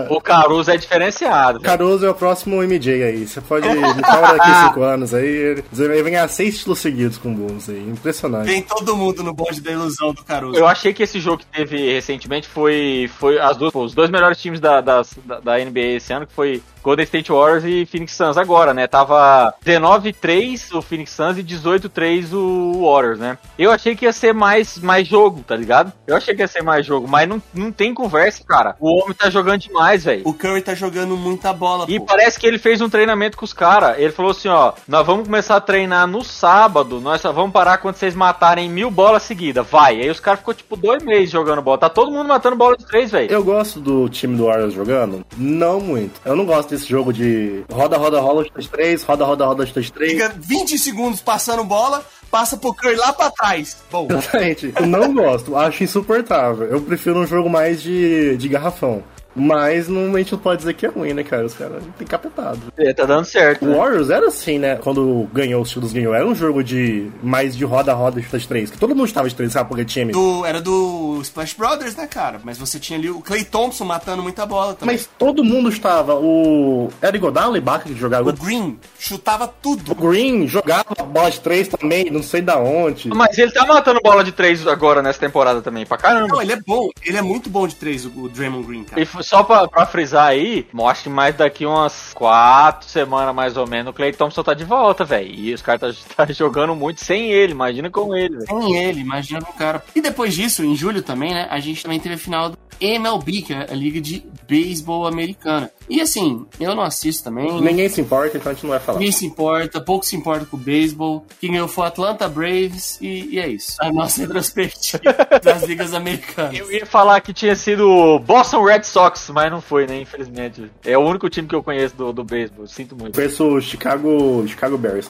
[0.09, 1.59] O Caruso é diferenciado.
[1.61, 3.27] Caruso é o próximo MJ aí.
[3.27, 5.27] Você pode me falar daqui cinco anos aí.
[5.27, 5.63] Ele
[6.01, 7.80] vai ganhar seis títulos seguidos com o Bulls aí.
[7.89, 8.47] Impressionante.
[8.47, 10.57] Vem todo mundo no bonde da ilusão do Caruso.
[10.57, 14.39] Eu achei que esse jogo que teve recentemente foi, foi as duas, os dois melhores
[14.41, 18.13] times da, das- da, da NBA esse ano, que foi Golden State Warriors e Phoenix
[18.13, 18.88] Suns agora, né?
[18.88, 23.38] Tava 19-3 o Phoenix Suns e 18-3 o Warriors, né?
[23.57, 25.91] Eu achei que ia ser mais, mais jogo, tá ligado?
[26.07, 28.75] Eu achei que ia ser mais jogo, mas não, não tem conversa, cara.
[28.80, 30.21] O homem tá jogando demais, velho.
[30.25, 32.05] O Curry tá jogando muita bola, E pô.
[32.05, 33.97] parece que ele fez um treinamento com os caras.
[33.97, 37.77] Ele falou assim, ó, nós vamos começar a treinar no sábado, nós só vamos parar
[37.77, 39.67] quando vocês matarem mil bolas seguidas.
[39.67, 40.01] Vai.
[40.01, 41.77] Aí os caras ficou tipo dois meses jogando bola.
[41.77, 43.32] Tá todo mundo matando bola de três, velho.
[43.32, 45.25] Eu gosto do time do Warriors jogando?
[45.38, 46.19] Não muito.
[46.25, 49.91] Eu não gosto desse jogo de roda, roda, rola, de três, roda, roda, roda, de
[49.91, 50.11] três.
[50.11, 53.78] Fica 20 segundos passando bola, passa pro Curry lá pra trás.
[53.91, 54.74] Bom, Exatamente.
[54.76, 56.67] Eu não gosto, acho insuportável.
[56.67, 59.03] Eu prefiro um jogo mais de, de garrafão.
[59.36, 61.45] Mas não, a gente não pode dizer que é ruim, né, cara?
[61.45, 62.59] Os caras têm capetado.
[62.77, 63.63] É, tá dando certo.
[63.65, 63.75] O né?
[63.77, 64.75] Warriors era assim, né?
[64.77, 66.13] Quando ganhou, os títulos ganhou.
[66.13, 68.71] Era um jogo de mais de roda-roda de três.
[68.71, 69.69] Que todo mundo estava de três, sabe?
[69.69, 70.11] Porque time.
[70.11, 72.39] do- era do Splash Brothers, né, cara?
[72.43, 74.95] Mas você tinha ali o Clay Thompson matando muita bola também.
[74.95, 76.15] Mas todo mundo estava.
[76.15, 76.89] O.
[77.01, 78.30] Era Iguodala e Ibaka que jogava.
[78.30, 79.91] O Green chutava tudo.
[79.91, 83.09] O Green jogava bola de três também, não sei da onde.
[83.09, 86.27] Mas ele tá matando bola de três agora nessa temporada também, pra caramba.
[86.27, 86.89] Não, ele é bom.
[87.05, 89.01] Ele é muito bom de três, o, o Draymond Green, cara.
[89.01, 93.67] E só pra, pra frisar aí, mostra que mais daqui umas quatro semanas mais ou
[93.67, 95.30] menos, o Clay Thompson tá de volta, velho.
[95.34, 98.39] E os caras tá, tá jogando muito sem ele, imagina com ele.
[98.41, 99.84] Sem ele, imagina o cara.
[99.95, 101.47] E depois disso, em julho também, né?
[101.49, 105.71] A gente também teve a final do MLB, que é a Liga de Beisebol Americana.
[105.89, 107.61] E assim, eu não assisto também.
[107.61, 108.99] Ninguém se importa, então a gente não vai falar.
[108.99, 111.25] Ninguém se importa, pouco se importa com o beisebol.
[111.39, 113.75] Quem ganhou foi o Atlanta Braves e, e é isso.
[113.80, 116.57] A nossa retrospectiva das ligas americanas.
[116.57, 120.01] Eu ia falar que tinha sido o Boston Red Sox, mas não foi, né?
[120.01, 120.71] Infelizmente.
[120.84, 122.67] É o único time que eu conheço do, do beisebol.
[122.67, 123.15] Sinto muito.
[123.15, 125.09] Conheço o Chicago, Chicago Bears.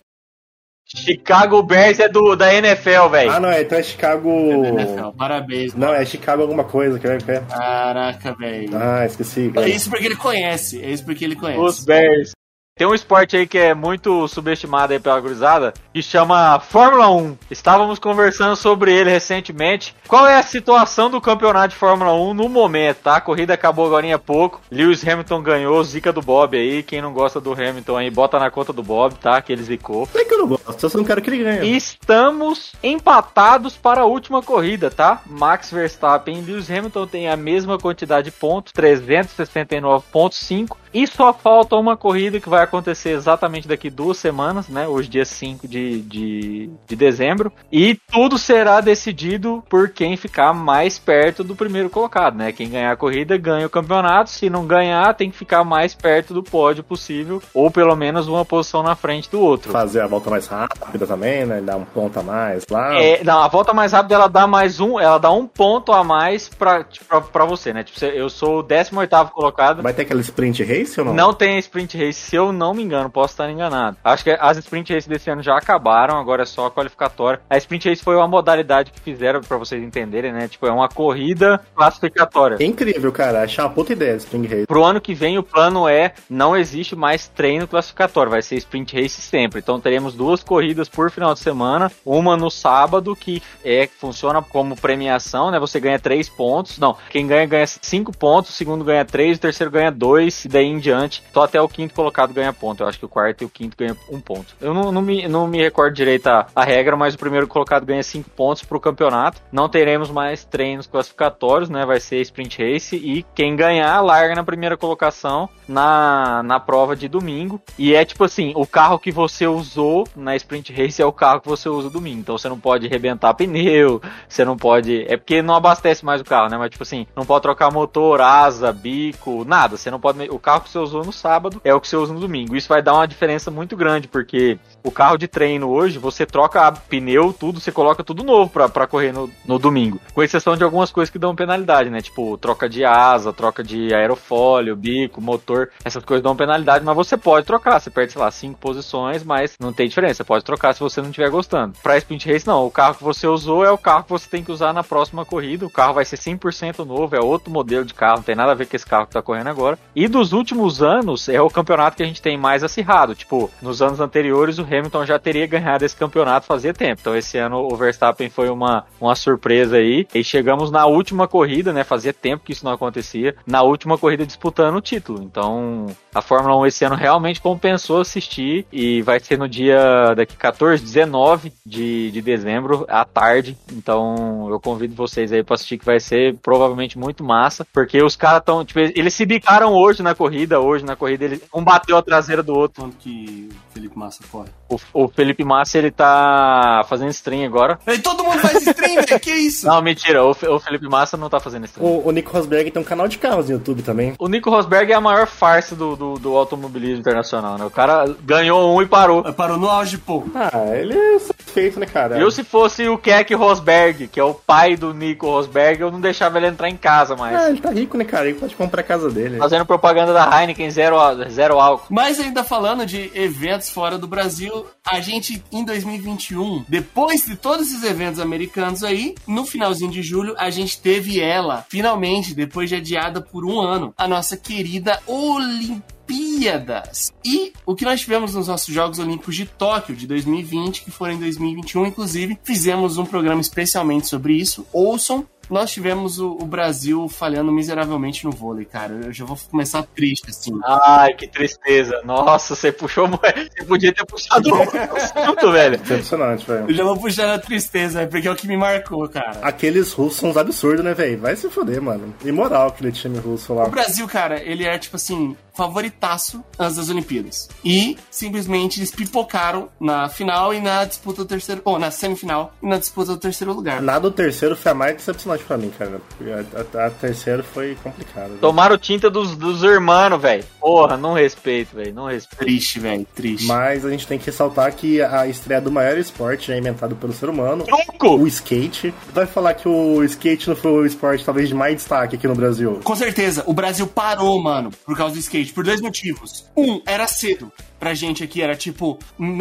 [0.96, 3.32] Chicago Bears é do, da NFL, velho.
[3.32, 4.30] Ah, não, é, então é Chicago.
[4.30, 7.18] NFL, Parabéns, Não, é Chicago alguma coisa, que é.
[7.28, 8.70] é- Caraca, velho.
[8.76, 9.50] Ah, esqueci.
[9.50, 9.70] É cara.
[9.70, 10.82] isso porque ele conhece.
[10.82, 11.62] É isso porque ele conhece.
[11.62, 12.32] Os Bears.
[12.80, 17.38] Tem um esporte aí que é muito subestimado aí pela gurizada, que chama Fórmula 1.
[17.52, 19.94] Estávamos conversando sobre ele recentemente.
[20.08, 23.18] Qual é a situação do campeonato de Fórmula 1 no momento, tá?
[23.18, 24.62] A corrida acabou agora há pouco.
[24.72, 26.82] Lewis Hamilton ganhou, zica do Bob aí.
[26.82, 29.42] Quem não gosta do Hamilton aí, bota na conta do Bob, tá?
[29.42, 30.08] Que ele zicou.
[30.16, 31.76] É que eu não gosto, eu só não quero que ele ganhe.
[31.76, 35.22] Estamos empatados para a última corrida, tá?
[35.26, 40.78] Max Verstappen e Lewis Hamilton têm a mesma quantidade de pontos, 369.5.
[40.94, 44.88] E só falta uma corrida que vai acontecer exatamente daqui duas semanas, né?
[44.88, 47.52] Hoje, dia 5 de, de, de dezembro.
[47.72, 52.52] E tudo será decidido por quem ficar mais perto do primeiro colocado, né?
[52.52, 54.30] Quem ganhar a corrida ganha o campeonato.
[54.30, 57.42] Se não ganhar, tem que ficar mais perto do pódio possível.
[57.54, 59.72] Ou pelo menos uma posição na frente do outro.
[59.72, 61.62] Fazer a volta mais rápida também, né?
[61.62, 63.00] Dar um ponto a mais lá.
[63.00, 66.04] É, não, a volta mais rápida ela dá mais um, ela dá um ponto a
[66.04, 67.84] mais pra, pra, pra você, né?
[67.84, 69.82] Tipo, eu sou o 18 colocado.
[69.82, 71.14] Vai ter aquela sprint race race ou não?
[71.14, 73.98] Não tem sprint race, se eu não me engano, posso estar enganado.
[74.04, 77.42] Acho que as sprint race desse ano já acabaram, agora é só a qualificatória.
[77.50, 80.48] A sprint race foi uma modalidade que fizeram para vocês entenderem, né?
[80.48, 82.58] Tipo, é uma corrida classificatória.
[82.60, 83.44] É incrível, cara.
[83.44, 84.66] Achei uma puta ideia Spring Race.
[84.66, 88.96] Pro ano que vem, o plano é não existe mais treino classificatório, vai ser sprint
[88.96, 89.60] race sempre.
[89.60, 94.76] Então teremos duas corridas por final de semana, uma no sábado que é funciona como
[94.76, 95.60] premiação, né?
[95.60, 96.78] Você ganha três pontos.
[96.78, 100.48] Não, quem ganha ganha cinco pontos, o segundo ganha três, o terceiro ganha dois e
[100.48, 101.24] daí em diante.
[101.34, 102.84] Só até o quinto colocado ganha ponto.
[102.84, 104.56] Eu acho que o quarto e o quinto ganham um ponto.
[104.62, 107.86] Eu não, não, me, não me recordo direito a, a regra, mas o primeiro colocado
[107.86, 109.42] ganha cinco pontos pro campeonato.
[109.52, 111.86] Não teremos mais treinos classificatórios, né?
[111.86, 117.08] Vai ser sprint race e quem ganhar larga na primeira colocação na, na prova de
[117.08, 117.62] domingo.
[117.78, 121.42] E é tipo assim, o carro que você usou na sprint race é o carro
[121.42, 122.20] que você usa domingo.
[122.20, 125.06] Então você não pode rebentar pneu, você não pode.
[125.08, 126.58] É porque não abastece mais o carro, né?
[126.58, 129.78] Mas tipo assim, não pode trocar motor, asa, bico, nada.
[129.78, 130.30] Você não pode.
[130.30, 132.56] O carro que você usou no sábado é o que você usa no domingo.
[132.56, 136.72] Isso vai dar uma diferença muito grande, porque o carro de treino hoje, você troca
[136.72, 140.00] pneu, tudo, você coloca tudo novo pra correr no, no domingo.
[140.14, 142.02] Com exceção de algumas coisas que dão penalidade, né?
[142.02, 145.70] Tipo, troca de asa, troca de aerofólio, bico, motor.
[145.84, 147.80] Essas coisas dão penalidade, mas você pode trocar.
[147.80, 150.16] Você perde, sei lá, cinco posições, mas não tem diferença.
[150.16, 151.74] Você pode trocar se você não estiver gostando.
[151.82, 152.66] Pra sprint race, não.
[152.66, 155.26] O carro que você usou é o carro que você tem que usar na próxima
[155.26, 155.66] corrida.
[155.66, 158.56] O carro vai ser 100% novo, é outro modelo de carro, não tem nada a
[158.56, 159.78] ver com esse carro que tá correndo agora.
[159.96, 160.49] E dos últimos
[160.82, 163.16] anos, é o campeonato que a gente tem mais acirrado.
[163.16, 167.02] Tipo, nos anos anteriores, o Hamilton já teria ganhado esse campeonato fazia tempo.
[167.02, 170.08] Então, esse ano o Verstappen foi uma, uma surpresa aí.
[170.14, 171.84] E chegamos na última corrida, né?
[171.84, 173.36] Fazia tempo que isso não acontecia.
[173.46, 175.22] Na última corrida disputando o título.
[175.22, 178.66] Então, a Fórmula 1 esse ano realmente compensou assistir.
[178.72, 183.58] E vai ser no dia daqui 14, 19 de, de dezembro, à tarde.
[183.72, 187.66] Então, eu convido vocês aí pra assistir, que vai ser provavelmente muito massa.
[187.74, 188.64] Porque os caras estão.
[188.66, 190.39] Tipo, eles se bicaram hoje na corrida.
[190.48, 192.84] Hoje na corrida, ele, um bateu a traseira do outro.
[192.84, 194.50] Quanto que o Felipe Massa corre?
[194.70, 197.80] O, o Felipe Massa, ele tá fazendo stream agora.
[197.88, 199.20] E todo mundo faz stream, velho.
[199.20, 199.66] Que isso?
[199.68, 200.24] Não, mentira.
[200.24, 201.86] O, o Felipe Massa não tá fazendo stream.
[201.86, 204.14] O, o Nico Rosberg tem um canal de carros no YouTube também.
[204.20, 207.66] O Nico Rosberg é a maior farsa do, do, do automobilismo internacional, né?
[207.66, 209.24] O cara ganhou um e parou.
[209.34, 210.24] Parou no auge, pô.
[210.36, 212.18] Ah, ele é satisfeito, né, cara?
[212.18, 216.00] Eu, se fosse o Keck Rosberg, que é o pai do Nico Rosberg, eu não
[216.00, 217.36] deixava ele entrar em casa mais.
[217.36, 218.28] Ah, ele tá rico, né, cara?
[218.28, 219.38] Ele pode comprar a casa dele.
[219.38, 220.98] Fazendo propaganda da Heineken, zero,
[221.30, 221.88] zero álcool.
[221.90, 227.68] Mas ainda falando de eventos fora do Brasil, a gente em 2021, depois de todos
[227.68, 232.76] esses eventos americanos aí, no finalzinho de julho, a gente teve ela, finalmente, depois de
[232.76, 237.12] adiada por um ano, a nossa querida Olimpíadas.
[237.24, 241.14] E o que nós tivemos nos nossos Jogos Olímpicos de Tóquio de 2020, que foram
[241.14, 244.66] em 2021, inclusive, fizemos um programa especialmente sobre isso.
[244.74, 248.94] Ouçam, nós tivemos o, o, Brasil falhando miseravelmente no vôlei, cara.
[249.06, 250.58] Eu já vou começar triste, assim.
[250.64, 252.02] Ai, que tristeza.
[252.04, 253.10] Nossa, você puxou.
[253.20, 255.76] Você podia ter puxado o velho.
[255.76, 256.70] Impressionante, velho.
[256.70, 259.40] Eu já vou puxar a tristeza, porque é o que me marcou, cara.
[259.42, 261.20] Aqueles russos são uns absurdos, né, velho?
[261.20, 262.14] Vai se foder, mano.
[262.24, 263.66] Imoral aquele time russo lá.
[263.66, 267.50] O Brasil, cara, ele é tipo assim, favoritaço antes das Olimpíadas.
[267.66, 271.62] E simplesmente eles pipocaram na final e na disputa do terceiro.
[271.66, 273.82] Ou na semifinal e na disputa do terceiro lugar.
[273.82, 276.00] Nada do terceiro foi a mais decepcionante pra mim, cara.
[276.22, 278.36] A, a, a terceira foi complicada.
[278.40, 280.46] Tomaram tinta dos, dos irmãos, velho.
[280.62, 281.94] Porra, não respeito, velho.
[281.94, 282.40] Não respeito.
[282.40, 283.06] Triste, velho.
[283.14, 283.46] Triste.
[283.46, 287.12] Mas a gente tem que ressaltar que a estreia do maior esporte já inventado pelo
[287.12, 288.16] ser humano, Truco!
[288.16, 288.94] o skate.
[289.14, 292.36] Vai falar que o skate não foi o esporte talvez de mais destaque aqui no
[292.36, 292.80] Brasil.
[292.84, 296.46] Com certeza, o Brasil parou, mano, por causa do skate, por dois motivos.
[296.56, 297.52] Um, era cedo.
[297.80, 299.00] Pra gente aqui era tipo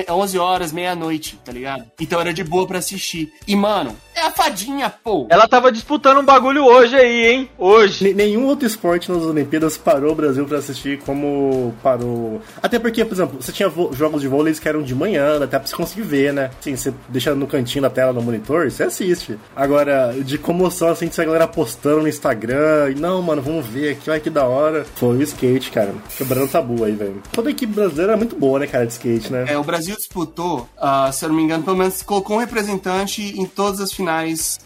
[0.08, 1.90] 11 horas, meia-noite, tá ligado?
[1.98, 3.32] Então era de boa pra assistir.
[3.46, 5.26] E, mano, é a fadinha, pô.
[5.30, 7.50] Ela tava disputando um bagulho hoje aí, hein?
[7.56, 8.08] Hoje.
[8.08, 12.42] N nenhum outro esporte nas Olimpíadas parou o Brasil pra assistir como parou.
[12.62, 15.66] Até porque, por exemplo, você tinha jogos de vôlei que eram de manhã, até pra
[15.66, 16.50] você conseguir ver, né?
[16.58, 19.38] Assim, você deixa no cantinho da tela no monitor, você assiste.
[19.54, 23.92] Agora, de comoção, assim, que a galera postando no Instagram, e não, mano, vamos ver
[23.92, 24.84] aqui, olha que da hora.
[24.96, 25.94] Foi o skate, cara.
[26.16, 27.22] Quebrando tabu aí, velho.
[27.32, 29.44] Toda a equipe brasileira é muito boa, né, cara, de skate, né?
[29.48, 33.38] É, o Brasil disputou, uh, se eu não me engano, pelo menos colocou um representante
[33.38, 34.07] em todas as finais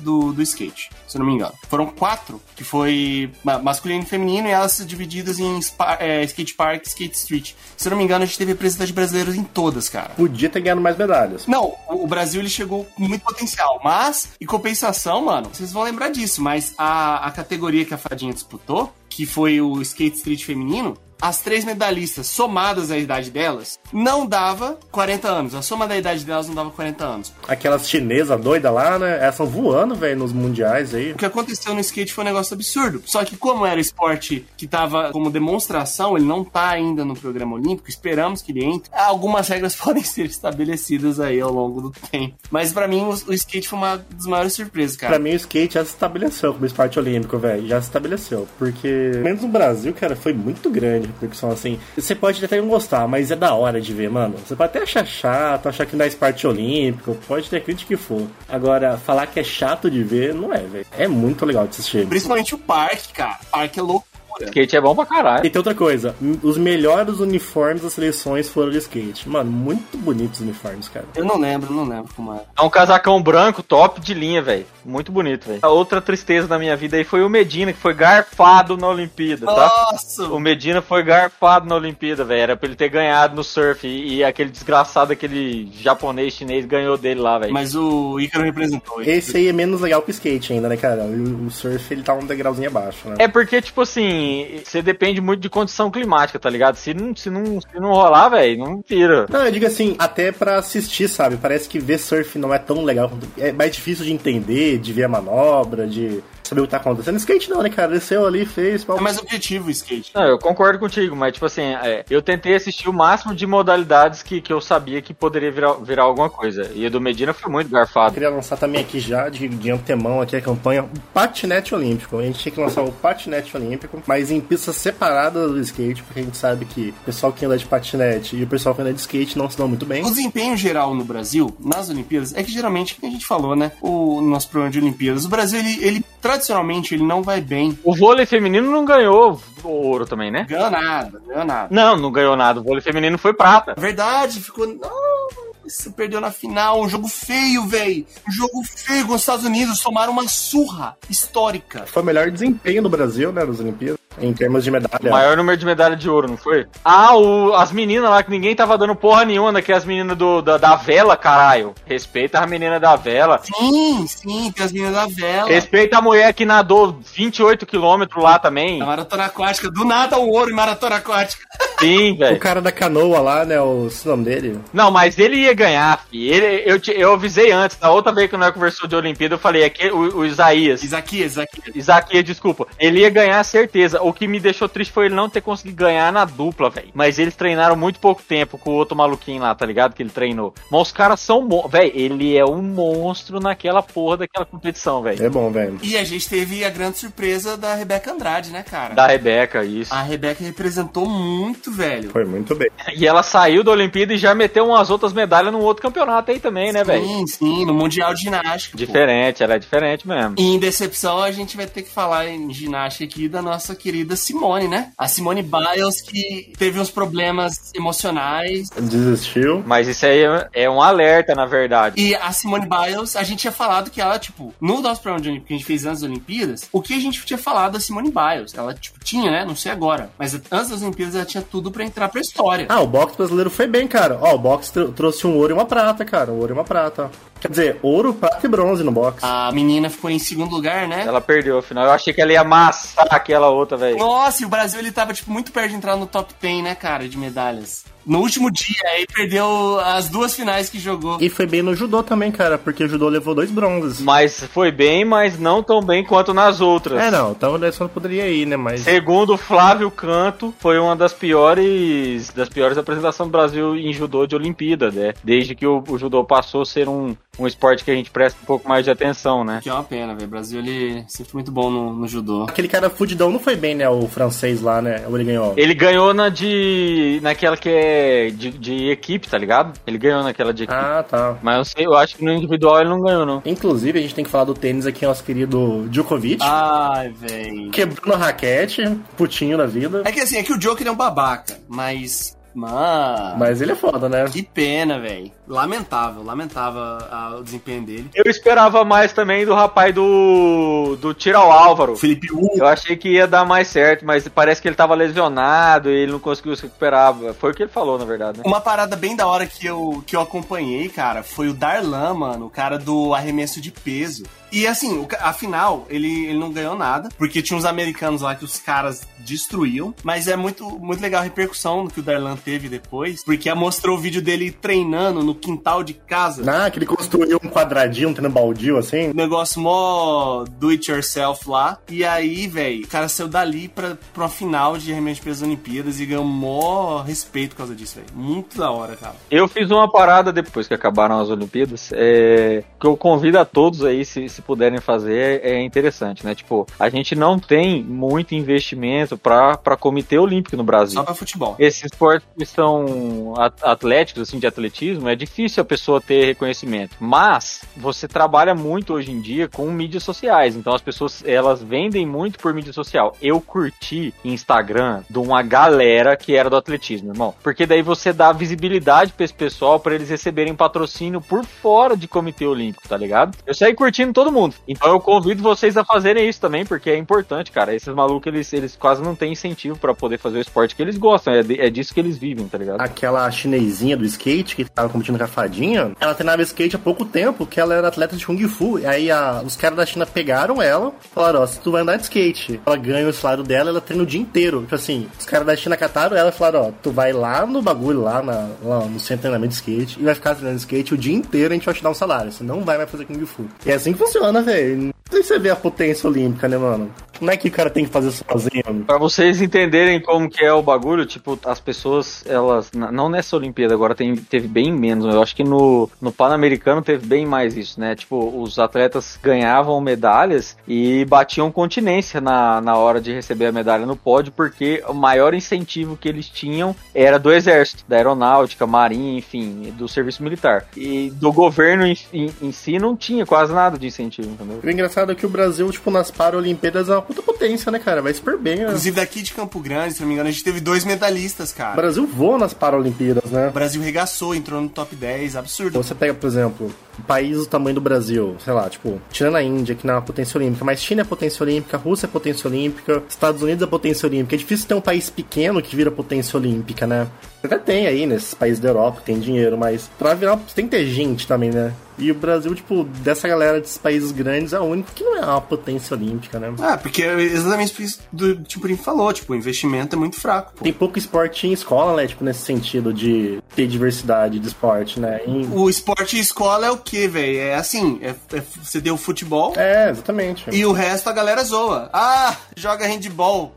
[0.01, 1.53] do, do skate, se eu não me engano.
[1.69, 3.31] Foram quatro, que foi
[3.63, 5.61] masculino e feminino, e elas divididas em
[5.99, 7.53] é, skate park e skate street.
[7.77, 10.11] Se eu não me engano, a gente teve representantes brasileiros em todas, cara.
[10.11, 11.47] Podia ter ganhado mais medalhas.
[11.47, 16.11] Não, o Brasil ele chegou com muito potencial, mas, em compensação, mano, vocês vão lembrar
[16.11, 20.97] disso, mas a, a categoria que a Fadinha disputou, que foi o skate street feminino,
[21.23, 25.55] as três medalhistas somadas à idade delas, não dava 40 anos.
[25.55, 27.33] A soma da idade delas não dava 40 anos.
[27.47, 29.19] Aquelas chinesas doidas lá, né?
[29.19, 31.13] Elas estão voando, velho, nos mundiais aí.
[31.13, 33.01] O que aconteceu no skate foi um negócio absurdo.
[33.07, 37.55] Só que como era esporte que tava como demonstração, ele não tá ainda no programa
[37.55, 38.91] olímpico, esperamos que ele entre.
[38.93, 42.35] Algumas regras podem ser estabelecidas aí ao longo do tempo.
[42.51, 45.13] Mas para mim o, o, skate foi uma das maiores surpresas, cara.
[45.13, 47.69] Pra mim o skate já se estabeleceu como esporte olímpico, velho.
[47.69, 48.49] Já se estabeleceu.
[48.59, 51.79] Porque, menos no Brasil, cara, foi muito grande a repercussão assim.
[51.97, 54.35] Você pode até não gostar, mas é da hora de ver, mano.
[54.45, 57.97] Você pode até achar chato, achar que não é esporte olímpico, pode ter crítica que
[57.97, 58.27] for.
[58.49, 60.87] Agora, falar que é chato de ver, não é, velho.
[60.93, 62.07] É muito legal de assistir.
[62.07, 63.39] Principalmente o parque, cara.
[63.43, 64.12] O parque é louco.
[64.45, 65.47] Skate é bom pra caralho.
[65.47, 69.29] E tem outra coisa, os melhores uniformes das seleções foram de skate.
[69.29, 71.07] Mano, muito bonitos os uniformes, cara.
[71.15, 72.41] Eu não lembro, não lembro como é.
[72.57, 74.67] É um casacão branco, top de linha, velho.
[74.85, 75.61] Muito bonito, velho.
[75.63, 79.47] A outra tristeza da minha vida aí foi o Medina, que foi garfado na Olimpíada,
[79.47, 79.73] tá?
[79.93, 80.25] Nossa!
[80.25, 82.43] O Medina foi garfado na Olimpíada, velho.
[82.43, 83.87] Era pra ele ter ganhado no surf.
[83.87, 87.53] E, e aquele desgraçado, aquele japonês chinês ganhou dele lá, velho.
[87.53, 89.03] Mas o Ícaro representou.
[89.03, 91.03] Esse aí é menos legal que o skate ainda, né, cara?
[91.05, 93.17] O, o surf, ele tá um degrauzinho abaixo, né?
[93.19, 94.32] É porque, tipo assim,
[94.65, 96.77] você depende muito de condição climática, tá ligado?
[96.77, 99.27] Se não, se não, se não rolar, velho, não tira.
[99.29, 101.37] Não, eu digo assim, até pra assistir, sabe?
[101.37, 103.11] Parece que ver surf não é tão legal.
[103.39, 107.17] É mais difícil de entender, de ver a manobra, de saber o que tá acontecendo.
[107.17, 107.93] Skate não, né, cara?
[107.93, 108.87] Desceu ali, fez.
[108.89, 110.13] É mais objetivo o skate.
[110.15, 114.23] Não, eu concordo contigo, mas, tipo assim, é, eu tentei assistir o máximo de modalidades
[114.23, 116.71] que, que eu sabia que poderia virar, virar alguma coisa.
[116.75, 118.09] E o do Medina foi muito garfado.
[118.09, 122.19] Eu queria lançar também aqui já, de, de antemão, aqui a campanha, o patinete olímpico.
[122.19, 126.21] A gente tinha que lançar o patinete olímpico, mas em pistas separadas do skate, porque
[126.21, 128.93] a gente sabe que o pessoal que anda de patinete e o pessoal que anda
[128.93, 130.03] de skate não se dão muito bem.
[130.05, 133.73] O desempenho geral no Brasil, nas Olimpíadas, é que geralmente, que a gente falou, né?
[133.81, 137.79] O nosso programa de Olimpíadas, o Brasil, ele, ele tradicionalmente, ele não vai bem.
[137.85, 140.47] O vôlei feminino não ganhou ouro também, né?
[140.49, 141.69] Ganhou nada, ganhou nada.
[141.71, 142.61] Não, não ganhou nada.
[142.61, 143.75] O vôlei feminino foi prata.
[143.77, 144.67] Verdade, ficou.
[144.67, 145.29] Não,
[145.63, 146.83] você perdeu na final.
[146.83, 148.07] Um jogo feio, velho.
[148.29, 149.81] Um jogo feio com os Estados Unidos.
[149.81, 151.85] Tomaram uma surra histórica.
[151.87, 154.01] Foi o melhor desempenho do Brasil, né, nas Olimpíadas.
[154.21, 155.09] Em termos de medalha.
[155.09, 156.67] O maior número de medalha de ouro, não foi?
[156.85, 160.43] Ah, o, as meninas lá que ninguém tava dando porra nenhuma, que as meninas do,
[160.43, 161.75] da, da vela, caralho.
[161.87, 163.41] Respeita a menina da vela.
[163.43, 165.49] Sim, sim, tem as meninas da vela.
[165.49, 168.81] Respeita a mulher que nadou 28 quilômetros lá também.
[168.83, 169.71] A maratona aquática.
[169.71, 171.43] Do nada o ouro em maratona aquática.
[171.83, 172.37] Sim, velho.
[172.37, 173.61] O cara da canoa lá, né?
[173.61, 174.61] O, o nome dele?
[174.73, 176.29] Não, mas ele ia ganhar, fi.
[176.29, 177.77] Ele, eu, eu avisei antes.
[177.81, 180.85] Na outra vez que nós conversou de Olimpíada, eu falei, aqui, o, o Isaías.
[180.85, 181.75] Isaquias, Isaquias.
[181.75, 182.69] Isaquias, desculpa.
[182.79, 184.02] Ele ia ganhar certeza.
[184.03, 186.89] O que me deixou triste foi ele não ter conseguido ganhar na dupla, velho.
[186.95, 189.95] Mas eles treinaram muito pouco tempo com o outro maluquinho lá, tá ligado?
[189.95, 190.55] Que ele treinou.
[190.71, 191.49] Mas os caras são.
[191.69, 195.25] Velho, ele é um monstro naquela porra daquela competição, velho.
[195.25, 195.79] É bom, velho.
[195.83, 198.95] E a gente teve a grande surpresa da Rebeca Andrade, né, cara?
[198.95, 199.95] Da Rebeca, isso.
[199.95, 202.11] A Rebeca representou muito, velho.
[202.11, 202.71] Foi muito bem.
[202.97, 206.41] E ela saiu da Olimpíada e já meteu umas outras medalhas num outro campeonato aí
[206.41, 207.05] também, né, velho?
[207.05, 208.77] Sim, sim, no Mundial de Ginástica.
[208.77, 209.45] Diferente, pô.
[209.45, 210.35] ela é diferente mesmo.
[210.39, 213.92] E em decepção, a gente vai ter que falar em ginástica aqui da nossa querida
[214.17, 214.91] Simone, né?
[214.97, 218.71] A Simone Biles, que teve uns problemas emocionais.
[218.71, 219.63] Desistiu.
[219.67, 220.23] Mas isso aí
[220.53, 222.01] é um alerta, na verdade.
[222.01, 225.29] E a Simone Biles, a gente tinha falado que ela, tipo, no nosso programa de
[225.29, 227.81] Olimpíada que a gente fez antes das Olimpíadas, o que a gente tinha falado da
[227.81, 228.55] Simone Biles?
[228.55, 229.45] Ela, tipo, tinha, né?
[229.45, 230.11] Não sei agora.
[230.19, 232.67] Mas antes das Olimpíadas ela tinha tudo pra entrar pra história.
[232.69, 234.19] Ah, o boxe brasileiro foi bem, cara.
[234.21, 236.31] Ó, o boxe tr trouxe um ouro e uma prata, cara.
[236.31, 237.11] Um ouro e uma prata.
[237.43, 239.19] Quer dizer, ouro, prata e bronze no boxe.
[239.21, 241.03] A menina ficou em segundo lugar, né?
[241.05, 241.87] Ela perdeu afinal.
[241.87, 243.99] Eu achei que ela ia amassar aquela outra, velho.
[243.99, 246.77] Nossa, e o Brasil ele tava, tipo, muito perto de entrar no top 10, né,
[246.77, 247.85] cara, de medalhas.
[248.05, 251.19] No último dia, aí perdeu as duas finais que jogou.
[251.21, 254.01] E foi bem no judô também, cara, porque o judô levou dois bronzes.
[254.01, 257.01] Mas foi bem, mas não tão bem quanto nas outras.
[257.01, 258.81] É, não, então só não poderia ir, né, mas...
[258.81, 264.35] Segundo Flávio Canto, foi uma das piores das piores apresentações do Brasil em judô de
[264.35, 265.15] Olimpíada, né?
[265.23, 268.39] Desde que o, o judô passou a ser um, um esporte que a gente presta
[268.43, 269.61] um pouco mais de atenção, né?
[269.63, 270.27] Que é uma pena, velho.
[270.27, 272.45] O Brasil, ele sempre muito bom no, no, judô.
[272.45, 273.89] Aquele cara fudidão não foi bem, né?
[273.89, 275.05] O francês lá, né?
[275.09, 275.55] Ou ele ganhou?
[275.57, 277.21] Ele ganhou na de...
[277.23, 277.92] naquela que é
[278.31, 279.79] de, de equipe, tá ligado?
[279.87, 280.79] Ele ganhou naquela de equipe.
[280.79, 281.39] Ah, tá.
[281.43, 283.43] Mas eu sei, eu acho que no individual ele não ganhou, não.
[283.45, 286.43] Inclusive, a gente tem que falar do tênis aqui, nosso querido Djokovic.
[286.43, 287.71] Ai, velho.
[287.71, 288.83] Quebrou na raquete,
[289.17, 290.03] putinho da vida.
[290.05, 293.39] É que assim, é que o Joker é um babaca, mas Mano.
[293.39, 294.25] Mas ele é foda, né?
[294.27, 295.31] Que pena, velho.
[295.49, 298.11] Lamentável, lamentável a- o desempenho dele.
[298.15, 300.97] Eu esperava mais também do rapaz do.
[301.01, 301.97] do Tiro ao Álvaro.
[301.97, 302.53] Felipe Hugo.
[302.57, 306.13] Eu achei que ia dar mais certo, mas parece que ele tava lesionado e ele
[306.13, 307.15] não conseguiu se recuperar.
[307.39, 308.45] Foi o que ele falou, na verdade, né?
[308.47, 312.47] Uma parada bem da hora que eu, que eu acompanhei, cara, foi o Darlan, mano,
[312.47, 314.25] o cara do arremesso de peso.
[314.51, 318.45] E assim, o afinal, ele, ele não ganhou nada, porque tinha uns americanos lá que
[318.45, 319.95] os caras destruíam.
[320.03, 324.01] Mas é muito, muito legal a repercussão que o Darlan teve depois, porque mostrou o
[324.01, 326.43] vídeo dele treinando no quintal de casa.
[326.51, 329.11] Ah, que ele construiu um quadradinho, um treino baldio, assim.
[329.11, 331.79] Um negócio mó do it yourself lá.
[331.89, 335.49] E aí, velho, o cara saiu dali pra, pra final de arremesso de peso das
[335.49, 338.09] Olimpíadas e ganhou mó respeito por causa disso, velho.
[338.15, 339.15] Muito da hora, cara.
[339.31, 343.85] Eu fiz uma parada depois que acabaram as Olimpíadas, é, que eu convido a todos
[343.85, 346.35] aí, se, se puderem fazer, é, é interessante, né?
[346.35, 350.95] Tipo, a gente não tem muito investimento pra, pra comitê olímpico no Brasil.
[350.95, 351.57] Só pra futebol.
[351.59, 356.97] Esses esportes que são at- atléticos, assim, de atletismo, é difícil a pessoa ter reconhecimento.
[357.01, 360.57] Mas você trabalha muito hoje em dia com mídias sociais.
[360.57, 363.17] Então as pessoas, elas vendem muito por mídia social.
[363.21, 367.35] Eu curti Instagram de uma galera que era do atletismo, irmão.
[367.43, 372.09] Porque daí você dá visibilidade pra esse pessoal pra eles receberem patrocínio por fora de
[372.09, 373.37] comitê olímpico, tá ligado?
[373.47, 374.55] Eu saí curtindo todo mundo.
[374.67, 377.75] Então eu convido vocês a fazerem isso também, porque é importante, cara.
[377.75, 380.97] Esses malucos, eles, eles quase não têm incentivo pra poder fazer o esporte que eles
[380.97, 381.35] gostam.
[381.35, 382.81] É, é disso que eles vivem, tá ligado?
[382.81, 387.05] Aquela chinesinha do skate que tava competindo com a fadinha, ela treinava skate há pouco
[387.05, 388.79] tempo, que ela era atleta de Kung Fu.
[388.79, 391.97] E aí a- os caras da China pegaram ela, falaram, ó, se tu vai andar
[391.97, 394.61] de skate, ela ganha o salário dela, ela treina o dia inteiro.
[394.63, 397.61] Tipo assim, os caras da China cataram ela e falaram, ó, tu vai lá no
[397.61, 400.95] bagulho, lá, na, lá no centro de treinamento de skate, e vai ficar treinando skate
[400.95, 402.31] o dia inteiro, a gente vai te dar um salário.
[402.31, 403.45] Você não vai mais fazer Kung Fu.
[403.67, 404.93] E é assim que funciona, velho.
[405.13, 406.91] Aí você vê a potência olímpica, né, mano?
[407.21, 408.85] Não é que o cara tem que fazer sozinho.
[408.85, 413.75] Pra vocês entenderem como que é o bagulho, tipo, as pessoas, elas, não nessa Olimpíada,
[413.75, 417.79] agora tem, teve bem menos, eu acho que no, no Pan-Americano teve bem mais isso,
[417.79, 417.95] né?
[417.95, 423.87] Tipo, os atletas ganhavam medalhas e batiam continência na, na hora de receber a medalha
[423.87, 429.19] no pódio, porque o maior incentivo que eles tinham era do exército, da aeronáutica, marinha,
[429.19, 430.67] enfim, do serviço militar.
[430.77, 434.61] E do governo em, em, em si não tinha quase nada de incentivo, entendeu?
[434.63, 438.01] O engraçado é que o Brasil, tipo, nas Paralimpíadas é uma puta potência, né, cara?
[438.01, 438.65] Vai super bem, né?
[438.65, 441.57] Inclusive daqui de Campo Grande, se não me engano, a gente teve dois medalhistas, O
[441.57, 441.75] cara.
[441.75, 443.49] Brasil voa nas Paralimpíadas, né?
[443.49, 445.83] O Brasil regaçou, entrou no top 10, absurdo.
[445.83, 449.43] Você pega, por exemplo, um país do tamanho do Brasil, sei lá, tipo, tirando a
[449.43, 452.49] Índia, que não é uma potência olímpica, mas China é potência olímpica, Rússia é potência
[452.49, 454.37] olímpica, Estados Unidos é potência olímpica.
[454.37, 457.09] É difícil ter um país pequeno que vira potência olímpica, né?
[457.43, 460.71] Até tem aí nesses países da Europa que tem dinheiro, mas pra virar, tem que
[460.77, 461.73] ter gente também, né?
[461.99, 465.21] E o Brasil, tipo, dessa galera desses países grandes, é o único que não é
[465.27, 466.53] uma potência olímpica, né?
[466.61, 470.19] Ah, porque é exatamente por isso do tipo ele falou, tipo, o investimento é muito
[470.19, 470.53] fraco.
[470.57, 470.65] pô.
[470.65, 472.07] Tem pouco esporte em escola, né?
[472.07, 475.21] Tipo, nesse sentido de ter diversidade de esporte, né?
[475.27, 477.39] Em- O esporte escola é o que, velho?
[477.39, 480.47] É assim, é, é- você deu futebol É, exatamente.
[480.51, 481.91] e o resto a galera zoa.
[481.93, 483.55] Ah, joga handball.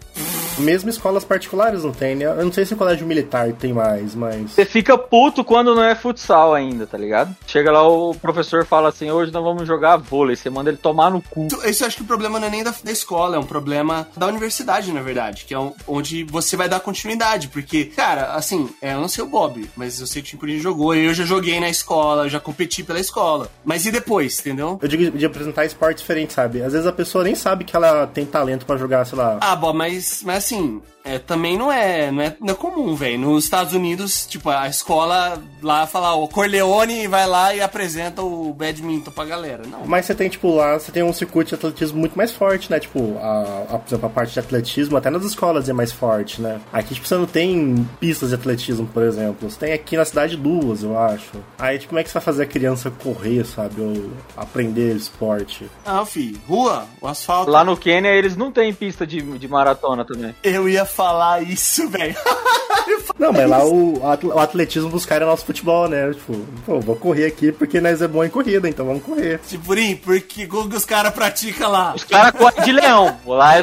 [0.58, 2.26] Mesmo escolas particulares não tem, né?
[2.26, 4.52] Eu não sei se o colégio militar tem mais, mas.
[4.52, 7.36] Você fica puto quando não é futsal ainda, tá ligado?
[7.46, 10.36] Chega lá, o professor fala assim: hoje nós vamos jogar vôlei.
[10.36, 11.48] Você manda ele tomar no cu.
[11.66, 14.08] Isso- eu acho que o problema não é nem da, da escola, é um problema
[14.16, 18.70] da universidade, na verdade, que é um- onde você vai dar continuidade, porque, cara, assim,
[18.82, 21.14] é, eu não sei o Bob, mas eu sei que o Tim Purinho jogou, eu
[21.14, 23.50] já joguei na escola, eu já competi pela escola.
[23.64, 24.80] Mas e depois, entendeu?
[24.82, 26.62] Eu digo de apresentar esporte diferente, sabe?
[26.62, 29.38] Às vezes a pessoa nem sabe que ela tem talento pra jogar, sei lá.
[29.42, 33.20] Ah, Bob, mas, mas assim, é, também não é, não é, não é comum, velho.
[33.20, 38.52] Nos Estados Unidos, tipo, a escola lá fala, o Corleone vai lá e apresenta o
[38.52, 39.64] badminton pra galera.
[39.68, 39.86] Não.
[39.86, 42.80] Mas você tem, tipo, lá, você tem um circuito de atletismo muito mais forte, né?
[42.80, 46.42] Tipo, a, a, por exemplo, a parte de atletismo, até nas escolas é mais forte,
[46.42, 46.60] né?
[46.74, 49.50] Aqui, tipo, você não tem pistas de atletismo, por exemplo.
[49.50, 51.34] Você tem aqui na cidade duas, eu acho.
[51.60, 53.80] Aí, tipo, como é que você vai fazer a criança correr, sabe?
[53.80, 55.70] Ou aprender esporte?
[55.86, 57.52] Ah, fi, rua, o asfalto.
[57.52, 60.34] Lá no Quênia eles não têm pista de, de maratona também.
[60.44, 62.16] Eu ia falar isso, velho.
[63.18, 66.14] Não, mas lá o, o atletismo dos caras é nosso futebol, né?
[66.14, 66.34] Tipo,
[66.66, 69.40] pô, vou correr aqui porque nós é bom em corrida, então vamos correr.
[69.48, 71.94] Tipurim, porque como que os caras praticam lá?
[71.96, 73.18] Os caras correm de leão.
[73.26, 73.62] Lá é,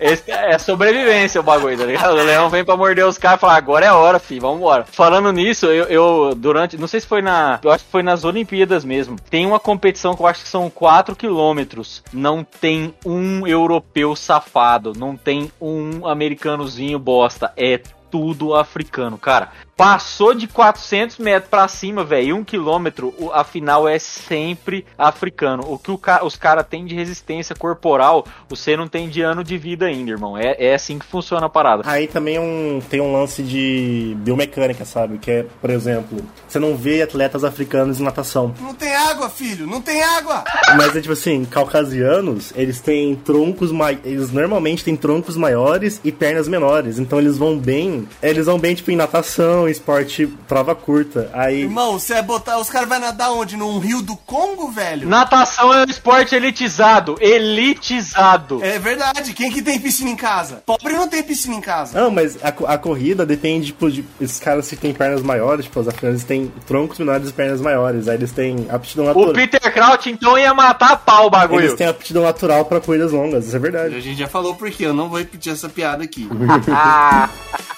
[0.00, 2.12] esse é sobrevivência o bagulho, tá ligado?
[2.12, 4.84] O leão vem pra morder os caras e fala, agora é a hora, filho, vambora.
[4.90, 8.24] Falando nisso, eu, eu, durante, não sei se foi na, eu acho que foi nas
[8.24, 13.46] Olimpíadas mesmo, tem uma competição que eu acho que são 4 quilômetros, não tem um
[13.46, 17.78] europeu safado, não tem um americanozinho bosta, é
[18.10, 19.52] tudo africano, cara.
[19.78, 25.62] Passou de 400 metros pra cima, velho, um quilômetro, o- a final é sempre africano.
[25.68, 29.44] O que o ca- os caras têm de resistência corporal, você não tem de ano
[29.44, 30.36] de vida ainda, irmão.
[30.36, 31.84] É, é assim que funciona a parada.
[31.86, 35.16] Aí também um, tem um lance de biomecânica, sabe?
[35.16, 36.18] Que é, por exemplo,
[36.48, 38.52] você não vê atletas africanos em natação.
[38.60, 40.42] Não tem água, filho, não tem água!
[40.76, 43.70] Mas é tipo assim, caucasianos, eles têm troncos.
[44.04, 46.98] Eles normalmente têm troncos maiores e pernas menores.
[46.98, 48.08] Então eles vão bem.
[48.20, 51.30] Eles vão bem, tipo, em natação, esporte, prova curta.
[51.32, 51.62] Aí.
[51.62, 52.58] Irmão, você vai botar.
[52.58, 53.56] Os caras vão nadar onde?
[53.56, 55.08] Num rio do Congo, velho?
[55.08, 57.16] Natação é um esporte elitizado.
[57.20, 58.62] Elitizado.
[58.62, 60.62] É verdade, quem que tem piscina em casa?
[60.66, 61.98] Pobre não tem piscina em casa.
[62.00, 64.04] Não, mas a, a corrida depende, tipo, de.
[64.20, 68.08] Esses caras que têm pernas maiores, tipo, os africanos têm troncos menores e pernas maiores.
[68.08, 69.32] Aí eles têm aptidão O natural.
[69.32, 71.62] Peter Kraut, então, ia matar a pau o bagulho.
[71.64, 74.00] Eles têm aptidão natural pra corridas longas, isso é A verdade.
[74.00, 76.28] gente já falou por quê, eu não vou repetir essa piada aqui.